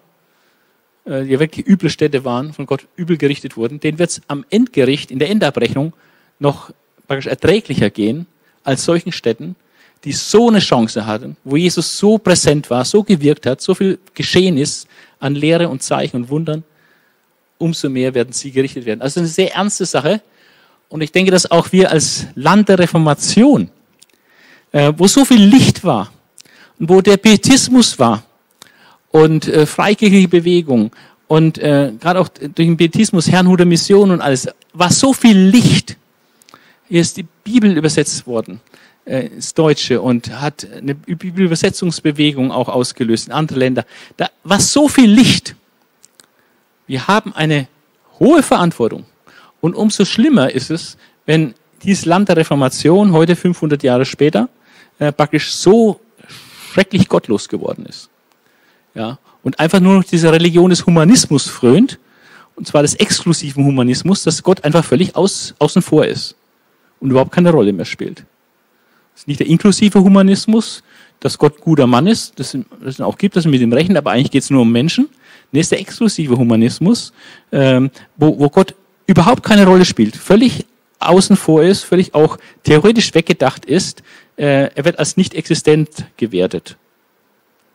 [1.07, 4.45] äh, die wirklich üble Städte waren, von Gott übel gerichtet wurden, denen wird es am
[4.51, 5.95] Endgericht, in der Endabrechnung,
[6.39, 6.71] noch
[7.09, 8.27] praktisch erträglicher gehen
[8.63, 9.57] als solchen Städten,
[10.05, 13.99] die so eine Chance hatten, wo Jesus so präsent war, so gewirkt hat, so viel
[14.13, 14.87] geschehen ist
[15.19, 16.63] an Lehre und Zeichen und Wundern
[17.63, 19.01] umso mehr werden sie gerichtet werden.
[19.01, 20.21] Also eine sehr ernste Sache.
[20.89, 23.71] Und ich denke, dass auch wir als Land der Reformation,
[24.73, 26.13] äh, wo so viel Licht war
[26.79, 28.25] und wo der Pietismus war
[29.11, 30.91] und äh, freikirchliche Bewegung
[31.29, 35.97] und äh, gerade auch durch den Pietismus, Herrnhuter Mission und alles, war so viel Licht.
[36.89, 38.61] Hier ist die Bibel übersetzt worden
[39.07, 43.87] äh, ins Deutsche und hat eine Bibelübersetzungsbewegung auch ausgelöst in andere Länder.
[44.19, 45.57] Da war so viel Licht.
[46.93, 47.69] Wir haben eine
[48.21, 49.07] hohe Verantwortung.
[49.63, 54.51] Und umso schlimmer ist es, wenn dieses Land der Reformation heute 500 Jahre später
[54.99, 56.01] äh, praktisch so
[56.71, 58.11] schrecklich gottlos geworden ist.
[58.95, 61.99] Ja, und einfach nur noch diese Religion des Humanismus frönt,
[62.57, 66.37] und zwar des exklusiven Humanismus, dass Gott einfach völlig aus, außen vor ist
[67.01, 68.19] und überhaupt keine Rolle mehr spielt.
[69.15, 70.83] Das ist nicht der inklusive Humanismus,
[71.21, 72.55] dass Gott guter Mann ist, das
[72.85, 75.09] es auch gibt, das mit dem Rechnen, aber eigentlich geht es nur um Menschen,
[75.61, 77.13] ist der exklusive Humanismus,
[77.53, 78.75] ähm, wo, wo Gott
[79.07, 80.67] überhaupt keine Rolle spielt, völlig
[80.99, 84.03] außen vor ist, völlig auch theoretisch weggedacht ist.
[84.37, 86.77] Äh, er wird als nicht existent gewertet.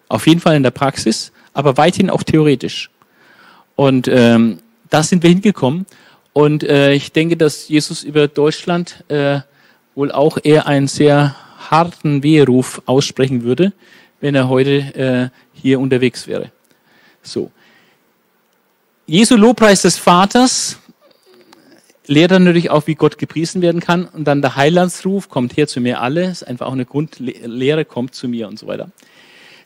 [0.08, 2.90] Auf jeden Fall in der Praxis, aber weithin auch theoretisch.
[3.76, 4.60] Und ähm,
[4.90, 5.86] da sind wir hingekommen.
[6.34, 9.42] Und äh, ich denke, dass Jesus über Deutschland äh,
[9.96, 11.36] wohl auch eher einen sehr
[11.70, 13.74] harten Weheruf aussprechen würde,
[14.22, 16.52] wenn er heute äh, hier unterwegs wäre.
[17.22, 17.52] So.
[19.10, 20.80] Jesu Lobpreis des Vaters
[22.08, 24.04] lehrt dann natürlich auch, wie Gott gepriesen werden kann.
[24.04, 28.16] Und dann der Heilandsruf, kommt her zu mir alle, ist einfach auch eine Grundlehre, kommt
[28.16, 28.90] zu mir und so weiter.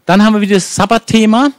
[0.06, 1.50] Dann haben wir wieder das Sabbatthema.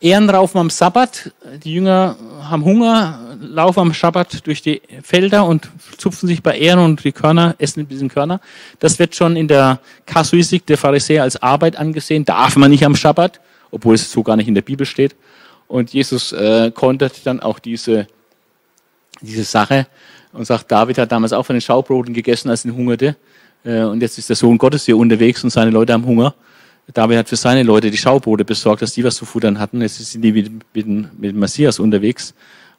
[0.00, 1.30] Ehrenraufen am Sabbat.
[1.62, 6.80] Die Jünger haben Hunger, laufen am Sabbat durch die Felder und zupfen sich bei Ehren
[6.80, 8.40] und die Körner, essen ein bisschen Körner.
[8.80, 12.24] Das wird schon in der Kasuistik der Pharisäer als Arbeit angesehen.
[12.24, 15.14] Darf man nicht am Sabbat, obwohl es so gar nicht in der Bibel steht.
[15.68, 18.06] Und Jesus äh, kontert dann auch diese,
[19.20, 19.86] diese Sache
[20.32, 23.16] und sagt, David hat damals auch von den Schaubroten gegessen, als er hungerte.
[23.64, 26.34] Äh, und jetzt ist der Sohn Gottes hier unterwegs und seine Leute haben Hunger.
[26.94, 29.82] David hat für seine Leute die Schaubrote besorgt, dass die was zu futtern hatten.
[29.82, 32.34] Jetzt sind die mit, mit, mit Messias unterwegs.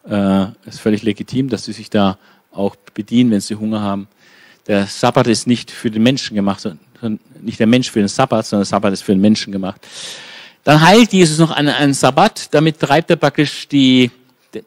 [0.10, 2.18] Äh, ist völlig legitim, dass sie sich da
[2.52, 4.08] auch bedienen, wenn sie Hunger haben.
[4.66, 8.48] Der Sabbat ist nicht für den Menschen gemacht, sondern nicht der Mensch für den Sabbat,
[8.48, 9.86] sondern der Sabbat ist für den Menschen gemacht.
[10.70, 14.11] Dann heilt Jesus noch einen, einen Sabbat, damit treibt er praktisch die,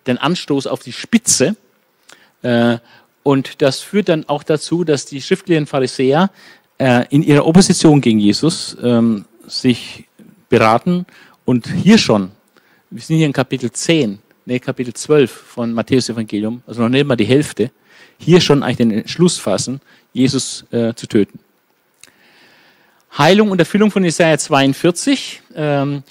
[0.09, 1.55] den Anstoß auf die Spitze.
[2.43, 2.79] Äh,
[3.23, 6.33] und das führt dann auch dazu, dass die schriftlichen Pharisäer
[6.79, 10.09] äh, in ihrer Opposition gegen Jesus ähm, sich
[10.49, 11.07] beraten
[11.45, 12.33] und hier schon,
[12.91, 17.07] wir sind hier in Kapitel 10, nee, Kapitel 12 von Matthäus Evangelium, also noch nicht
[17.07, 17.71] mal die Hälfte,
[18.19, 19.81] hier schon eigentlich den Entschluss fassen,
[20.13, 21.39] Jesus äh, zu töten.
[23.17, 25.43] Heilung und Erfüllung von Jesaja 42.
[25.55, 26.03] Ähm,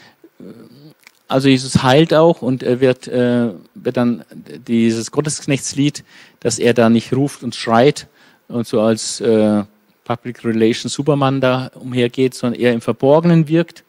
[1.27, 4.25] also Jesus heilt auch und er wird, äh, wird dann
[4.67, 6.03] dieses Gottesknechtslied,
[6.41, 8.07] dass er da nicht ruft und schreit
[8.47, 9.63] und so als äh,
[10.03, 13.83] Public Relations Superman da umhergeht, sondern eher im Verborgenen wirkt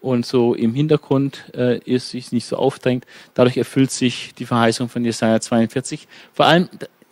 [0.00, 3.06] und so im Hintergrund äh, ist, sich nicht so aufdrängt.
[3.34, 6.08] Dadurch erfüllt sich die Verheißung von Jesaja 42.
[6.34, 6.68] Vor allem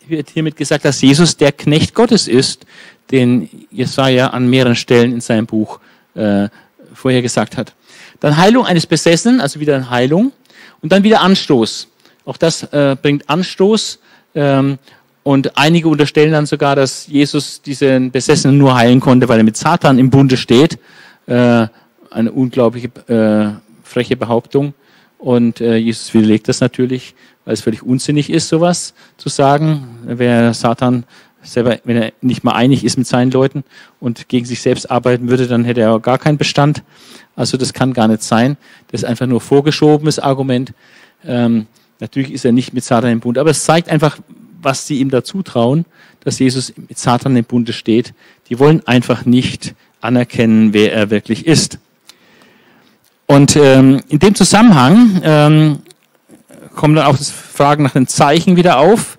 [0.07, 2.65] wird hiermit gesagt, dass Jesus der Knecht Gottes ist,
[3.11, 5.79] den Jesaja an mehreren Stellen in seinem Buch
[6.15, 6.49] äh,
[6.93, 7.73] vorher gesagt hat.
[8.19, 10.31] Dann Heilung eines Besessenen, also wieder eine Heilung.
[10.81, 11.87] Und dann wieder Anstoß.
[12.25, 13.99] Auch das äh, bringt Anstoß.
[14.35, 14.77] Ähm,
[15.23, 19.57] und einige unterstellen dann sogar, dass Jesus diesen Besessenen nur heilen konnte, weil er mit
[19.57, 20.79] Satan im Bunde steht.
[21.27, 21.67] Äh,
[22.09, 24.73] eine unglaubliche äh, freche Behauptung.
[25.17, 27.13] Und äh, Jesus widerlegt das natürlich,
[27.45, 29.99] weil es völlig unsinnig ist, sowas zu sagen.
[30.03, 31.03] Wer Satan
[31.43, 33.63] selber, wenn er nicht mal einig ist mit seinen Leuten
[33.99, 36.83] und gegen sich selbst arbeiten würde, dann hätte er gar keinen Bestand.
[37.35, 38.57] Also das kann gar nicht sein.
[38.89, 40.73] Das ist einfach nur vorgeschobenes Argument.
[41.25, 41.67] Ähm,
[41.99, 44.17] natürlich ist er nicht mit Satan im Bund, aber es zeigt einfach,
[44.61, 45.85] was sie ihm dazu trauen,
[46.23, 48.13] dass Jesus mit Satan im Bunde steht.
[48.49, 51.79] Die wollen einfach nicht anerkennen, wer er wirklich ist.
[53.27, 55.79] Und ähm, in dem Zusammenhang ähm,
[56.75, 59.17] kommen dann auch Fragen nach den Zeichen wieder auf.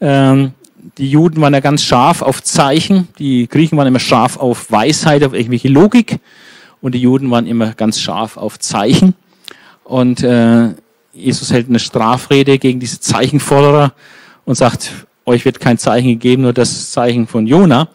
[0.00, 0.52] Ähm,
[0.98, 5.24] die Juden waren ja ganz scharf auf Zeichen, die Griechen waren immer scharf auf Weisheit,
[5.24, 6.18] auf irgendwelche Logik
[6.80, 9.14] und die Juden waren immer ganz scharf auf Zeichen.
[9.84, 10.70] Und äh,
[11.12, 13.92] Jesus hält eine Strafrede gegen diese Zeichenforderer
[14.44, 17.88] und sagt, euch wird kein Zeichen gegeben, nur das Zeichen von Jona.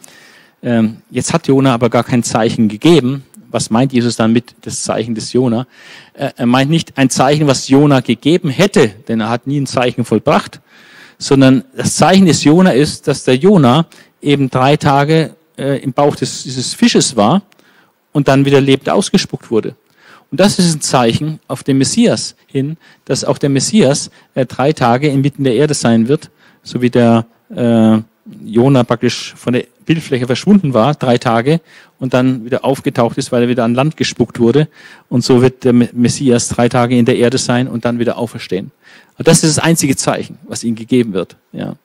[0.62, 3.24] Ähm, jetzt hat Jona aber gar kein Zeichen gegeben.
[3.50, 5.68] Was meint Jesus dann mit das Zeichen des Jona?
[6.14, 9.68] Äh, er meint nicht ein Zeichen, was Jona gegeben hätte, denn er hat nie ein
[9.68, 10.60] Zeichen vollbracht,
[11.24, 13.86] sondern das Zeichen des Jona ist, dass der Jona
[14.22, 17.42] eben drei Tage äh, im Bauch des, dieses Fisches war
[18.12, 19.76] und dann wieder lebend ausgespuckt wurde.
[20.32, 24.74] Und das ist ein Zeichen auf den Messias hin, dass auch der Messias äh, drei
[24.74, 26.30] Tage inmitten der Erde sein wird
[26.64, 27.98] so wie der äh,
[28.46, 31.60] Jona praktisch von der Bildfläche verschwunden war, drei Tage,
[32.00, 34.70] und dann wieder aufgetaucht ist, weil er wieder an Land gespuckt wurde.
[35.10, 38.72] Und so wird der Messias drei Tage in der Erde sein und dann wieder auferstehen.
[39.18, 41.36] Und das ist das einzige Zeichen, was ihm gegeben wird.
[41.52, 41.76] Ja.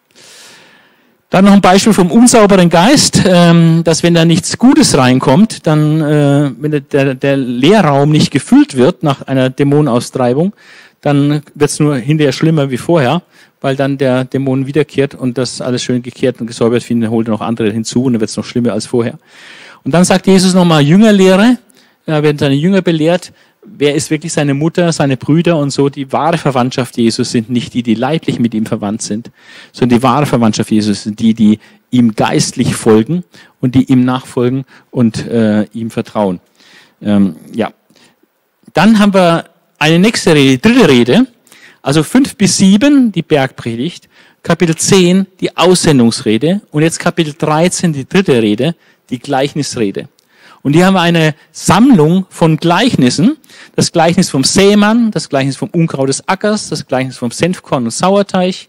[1.30, 6.00] Dann noch ein Beispiel vom unsauberen Geist, ähm, dass wenn da nichts Gutes reinkommt, dann,
[6.00, 10.54] äh, wenn der, der Leerraum nicht gefüllt wird nach einer Dämonenaustreibung,
[11.02, 13.22] dann wird es nur hinterher schlimmer wie vorher
[13.60, 17.28] weil dann der Dämon wiederkehrt und das alles schön gekehrt und gesäubert wird, dann holt
[17.28, 19.18] er noch andere hinzu und dann wird es noch schlimmer als vorher.
[19.84, 21.58] Und dann sagt Jesus nochmal Jüngerlehre,
[22.06, 23.32] da werden seine Jünger belehrt,
[23.76, 25.88] wer ist wirklich seine Mutter, seine Brüder und so.
[25.88, 29.30] Die wahre Verwandtschaft Jesus sind nicht die, die leiblich mit ihm verwandt sind,
[29.72, 31.58] sondern die wahre Verwandtschaft Jesus sind die, die
[31.90, 33.24] ihm geistlich folgen
[33.60, 36.40] und die ihm nachfolgen und äh, ihm vertrauen.
[37.02, 37.72] Ähm, ja.
[38.74, 39.44] Dann haben wir
[39.78, 41.26] eine nächste Rede, dritte Rede.
[41.82, 44.08] Also fünf bis sieben die Bergpredigt,
[44.42, 48.74] Kapitel 10 die Aussendungsrede und jetzt Kapitel 13 die dritte Rede,
[49.10, 50.08] die Gleichnisrede.
[50.62, 53.36] Und hier haben eine Sammlung von Gleichnissen.
[53.76, 57.90] Das Gleichnis vom Sämann, das Gleichnis vom Unkraut des Ackers, das Gleichnis vom Senfkorn und
[57.90, 58.68] Sauerteig.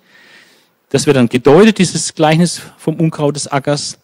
[0.90, 3.98] Das wird dann gedeutet, dieses Gleichnis vom Unkraut des Ackers.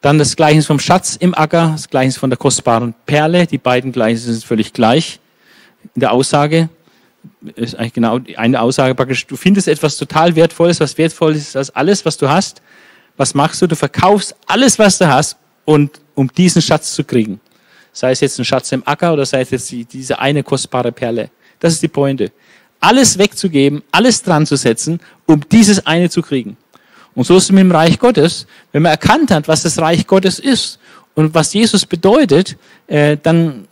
[0.00, 3.46] Dann das Gleichnis vom Schatz im Acker, das Gleichnis von der kostbaren Perle.
[3.46, 5.20] Die beiden Gleichnisse sind völlig gleich
[5.94, 6.68] in der Aussage.
[7.56, 9.26] Ist eigentlich genau eine Aussage praktisch.
[9.26, 12.62] Du findest etwas total Wertvolles, was wertvoll ist als alles, was du hast.
[13.16, 13.66] Was machst du?
[13.66, 15.36] Du verkaufst alles, was du hast,
[15.66, 17.38] und um diesen Schatz zu kriegen.
[17.92, 20.92] Sei es jetzt ein Schatz im Acker oder sei es jetzt die, diese eine kostbare
[20.92, 21.30] Perle.
[21.60, 22.32] Das ist die Pointe.
[22.80, 26.56] Alles wegzugeben, alles dran zu setzen, um dieses eine zu kriegen.
[27.14, 28.46] Und so ist es mit dem Reich Gottes.
[28.72, 30.78] Wenn man erkannt hat, was das Reich Gottes ist
[31.14, 32.56] und was Jesus bedeutet,
[32.86, 33.66] äh, dann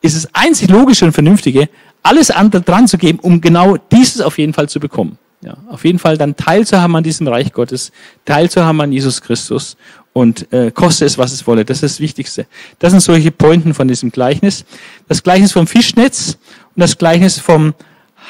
[0.00, 1.68] ist es einzig logische und vernünftige,
[2.02, 5.18] alles andere dran zu geben, um genau dieses auf jeden Fall zu bekommen.
[5.40, 7.92] Ja, auf jeden Fall dann teilzuhaben an diesem Reich Gottes,
[8.24, 9.76] teilzuhaben an Jesus Christus
[10.14, 11.66] und äh, koste es, was es wolle.
[11.66, 12.46] Das ist das Wichtigste.
[12.78, 14.64] Das sind solche Pointen von diesem Gleichnis.
[15.08, 16.38] Das Gleichnis vom Fischnetz
[16.74, 17.74] und das Gleichnis vom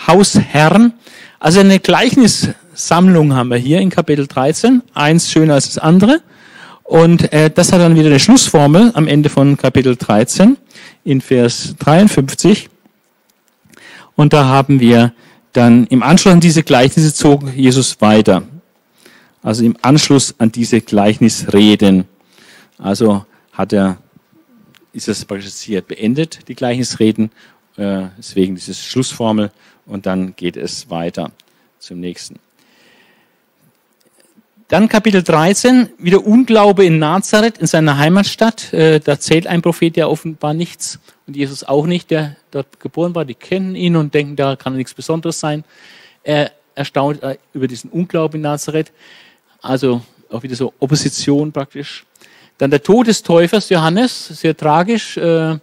[0.09, 0.95] Hausherrn.
[1.39, 4.83] Also eine Gleichnissammlung haben wir hier in Kapitel 13.
[4.95, 6.23] Eins schöner als das andere.
[6.85, 10.57] Und äh, das hat dann wieder eine Schlussformel am Ende von Kapitel 13
[11.05, 12.71] in Vers 53.
[14.17, 15.13] Und da haben wir
[15.53, 18.43] dann im Anschluss an diese Gleichnisse zog Jesus weiter.
[19.45, 22.07] Also im Anschluss an diese Gleichnisreden.
[22.79, 23.99] Also hat er,
[24.95, 27.31] ist das praktisch hier beendet, die Gleichnisreden,
[27.77, 29.53] äh, deswegen diese Schlussformel
[29.85, 31.31] und dann geht es weiter
[31.79, 32.39] zum nächsten.
[34.69, 38.73] Dann Kapitel 13, wieder Unglaube in Nazareth, in seiner Heimatstadt.
[38.73, 43.15] Äh, da zählt ein Prophet ja offenbar nichts und Jesus auch nicht, der dort geboren
[43.15, 43.27] war.
[43.27, 45.65] Die kennen ihn und denken, da kann nichts Besonderes sein.
[46.23, 48.91] Er erstaunt äh, über diesen Unglaube in Nazareth.
[49.65, 52.05] Also auch wieder so Opposition praktisch.
[52.59, 55.59] Dann der Tod des Täufers Johannes, sehr tragisch, äh, äh,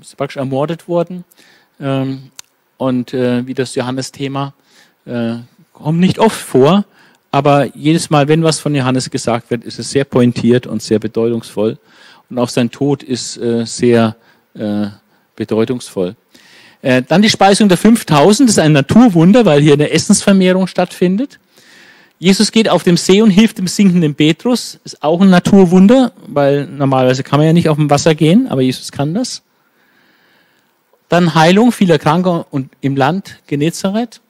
[0.00, 1.24] ist praktisch ermordet worden.
[1.80, 2.30] Ähm,
[2.76, 4.54] und äh, wie das Johannes-Thema
[5.04, 5.34] äh,
[5.72, 6.84] kommt nicht oft vor,
[7.32, 11.00] aber jedes Mal, wenn was von Johannes gesagt wird, ist es sehr pointiert und sehr
[11.00, 11.76] bedeutungsvoll.
[12.30, 14.14] Und auch sein Tod ist äh, sehr
[14.54, 14.86] äh,
[15.34, 16.14] bedeutungsvoll.
[16.82, 21.40] Äh, dann die Speisung der 5000, das ist ein Naturwunder, weil hier eine Essensvermehrung stattfindet.
[22.18, 24.80] Jesus geht auf dem See und hilft dem sinkenden Petrus.
[24.84, 28.60] Ist auch ein Naturwunder, weil normalerweise kann man ja nicht auf dem Wasser gehen, aber
[28.60, 29.42] Jesus kann das.
[31.08, 34.20] Dann Heilung vieler Kranker und im Land Genezareth.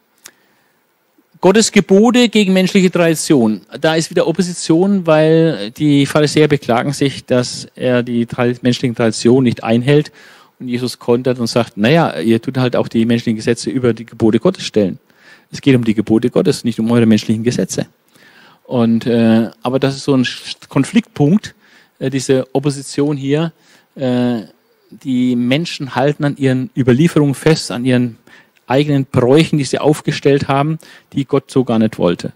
[1.41, 3.63] Gottes Gebote gegen menschliche Tradition.
[3.81, 8.27] Da ist wieder Opposition, weil die Pharisäer beklagen sich, dass er die
[8.61, 10.13] menschlichen Traditionen nicht einhält.
[10.59, 14.05] Und Jesus kontert und sagt, naja, ihr tut halt auch die menschlichen Gesetze über die
[14.05, 14.99] Gebote Gottes stellen.
[15.51, 17.87] Es geht um die Gebote Gottes, nicht um eure menschlichen Gesetze.
[18.65, 20.27] Und, äh, aber das ist so ein
[20.69, 21.55] Konfliktpunkt,
[21.99, 23.53] äh, diese Opposition hier.
[23.95, 24.43] Äh,
[24.91, 28.19] die Menschen halten an ihren Überlieferungen fest, an ihren
[28.67, 30.79] eigenen Bräuchen, die sie aufgestellt haben,
[31.13, 32.33] die Gott so gar nicht wollte.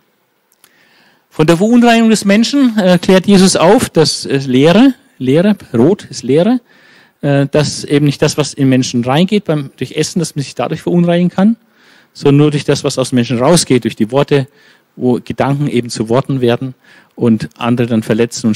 [1.31, 6.23] Von der Verunreinigung des Menschen äh, klärt Jesus auf, dass äh, Leere, Leere, Rot ist
[6.23, 6.61] Leere,
[7.23, 10.55] äh, dass eben nicht das, was in Menschen reingeht, beim, durch Essen, dass man sich
[10.55, 11.57] dadurch verunreinigen kann,
[12.13, 14.49] sondern nur durch das, was aus Menschen rausgeht, durch die Worte,
[14.97, 16.75] wo Gedanken eben zu Worten werden
[17.15, 18.51] und andere dann verletzen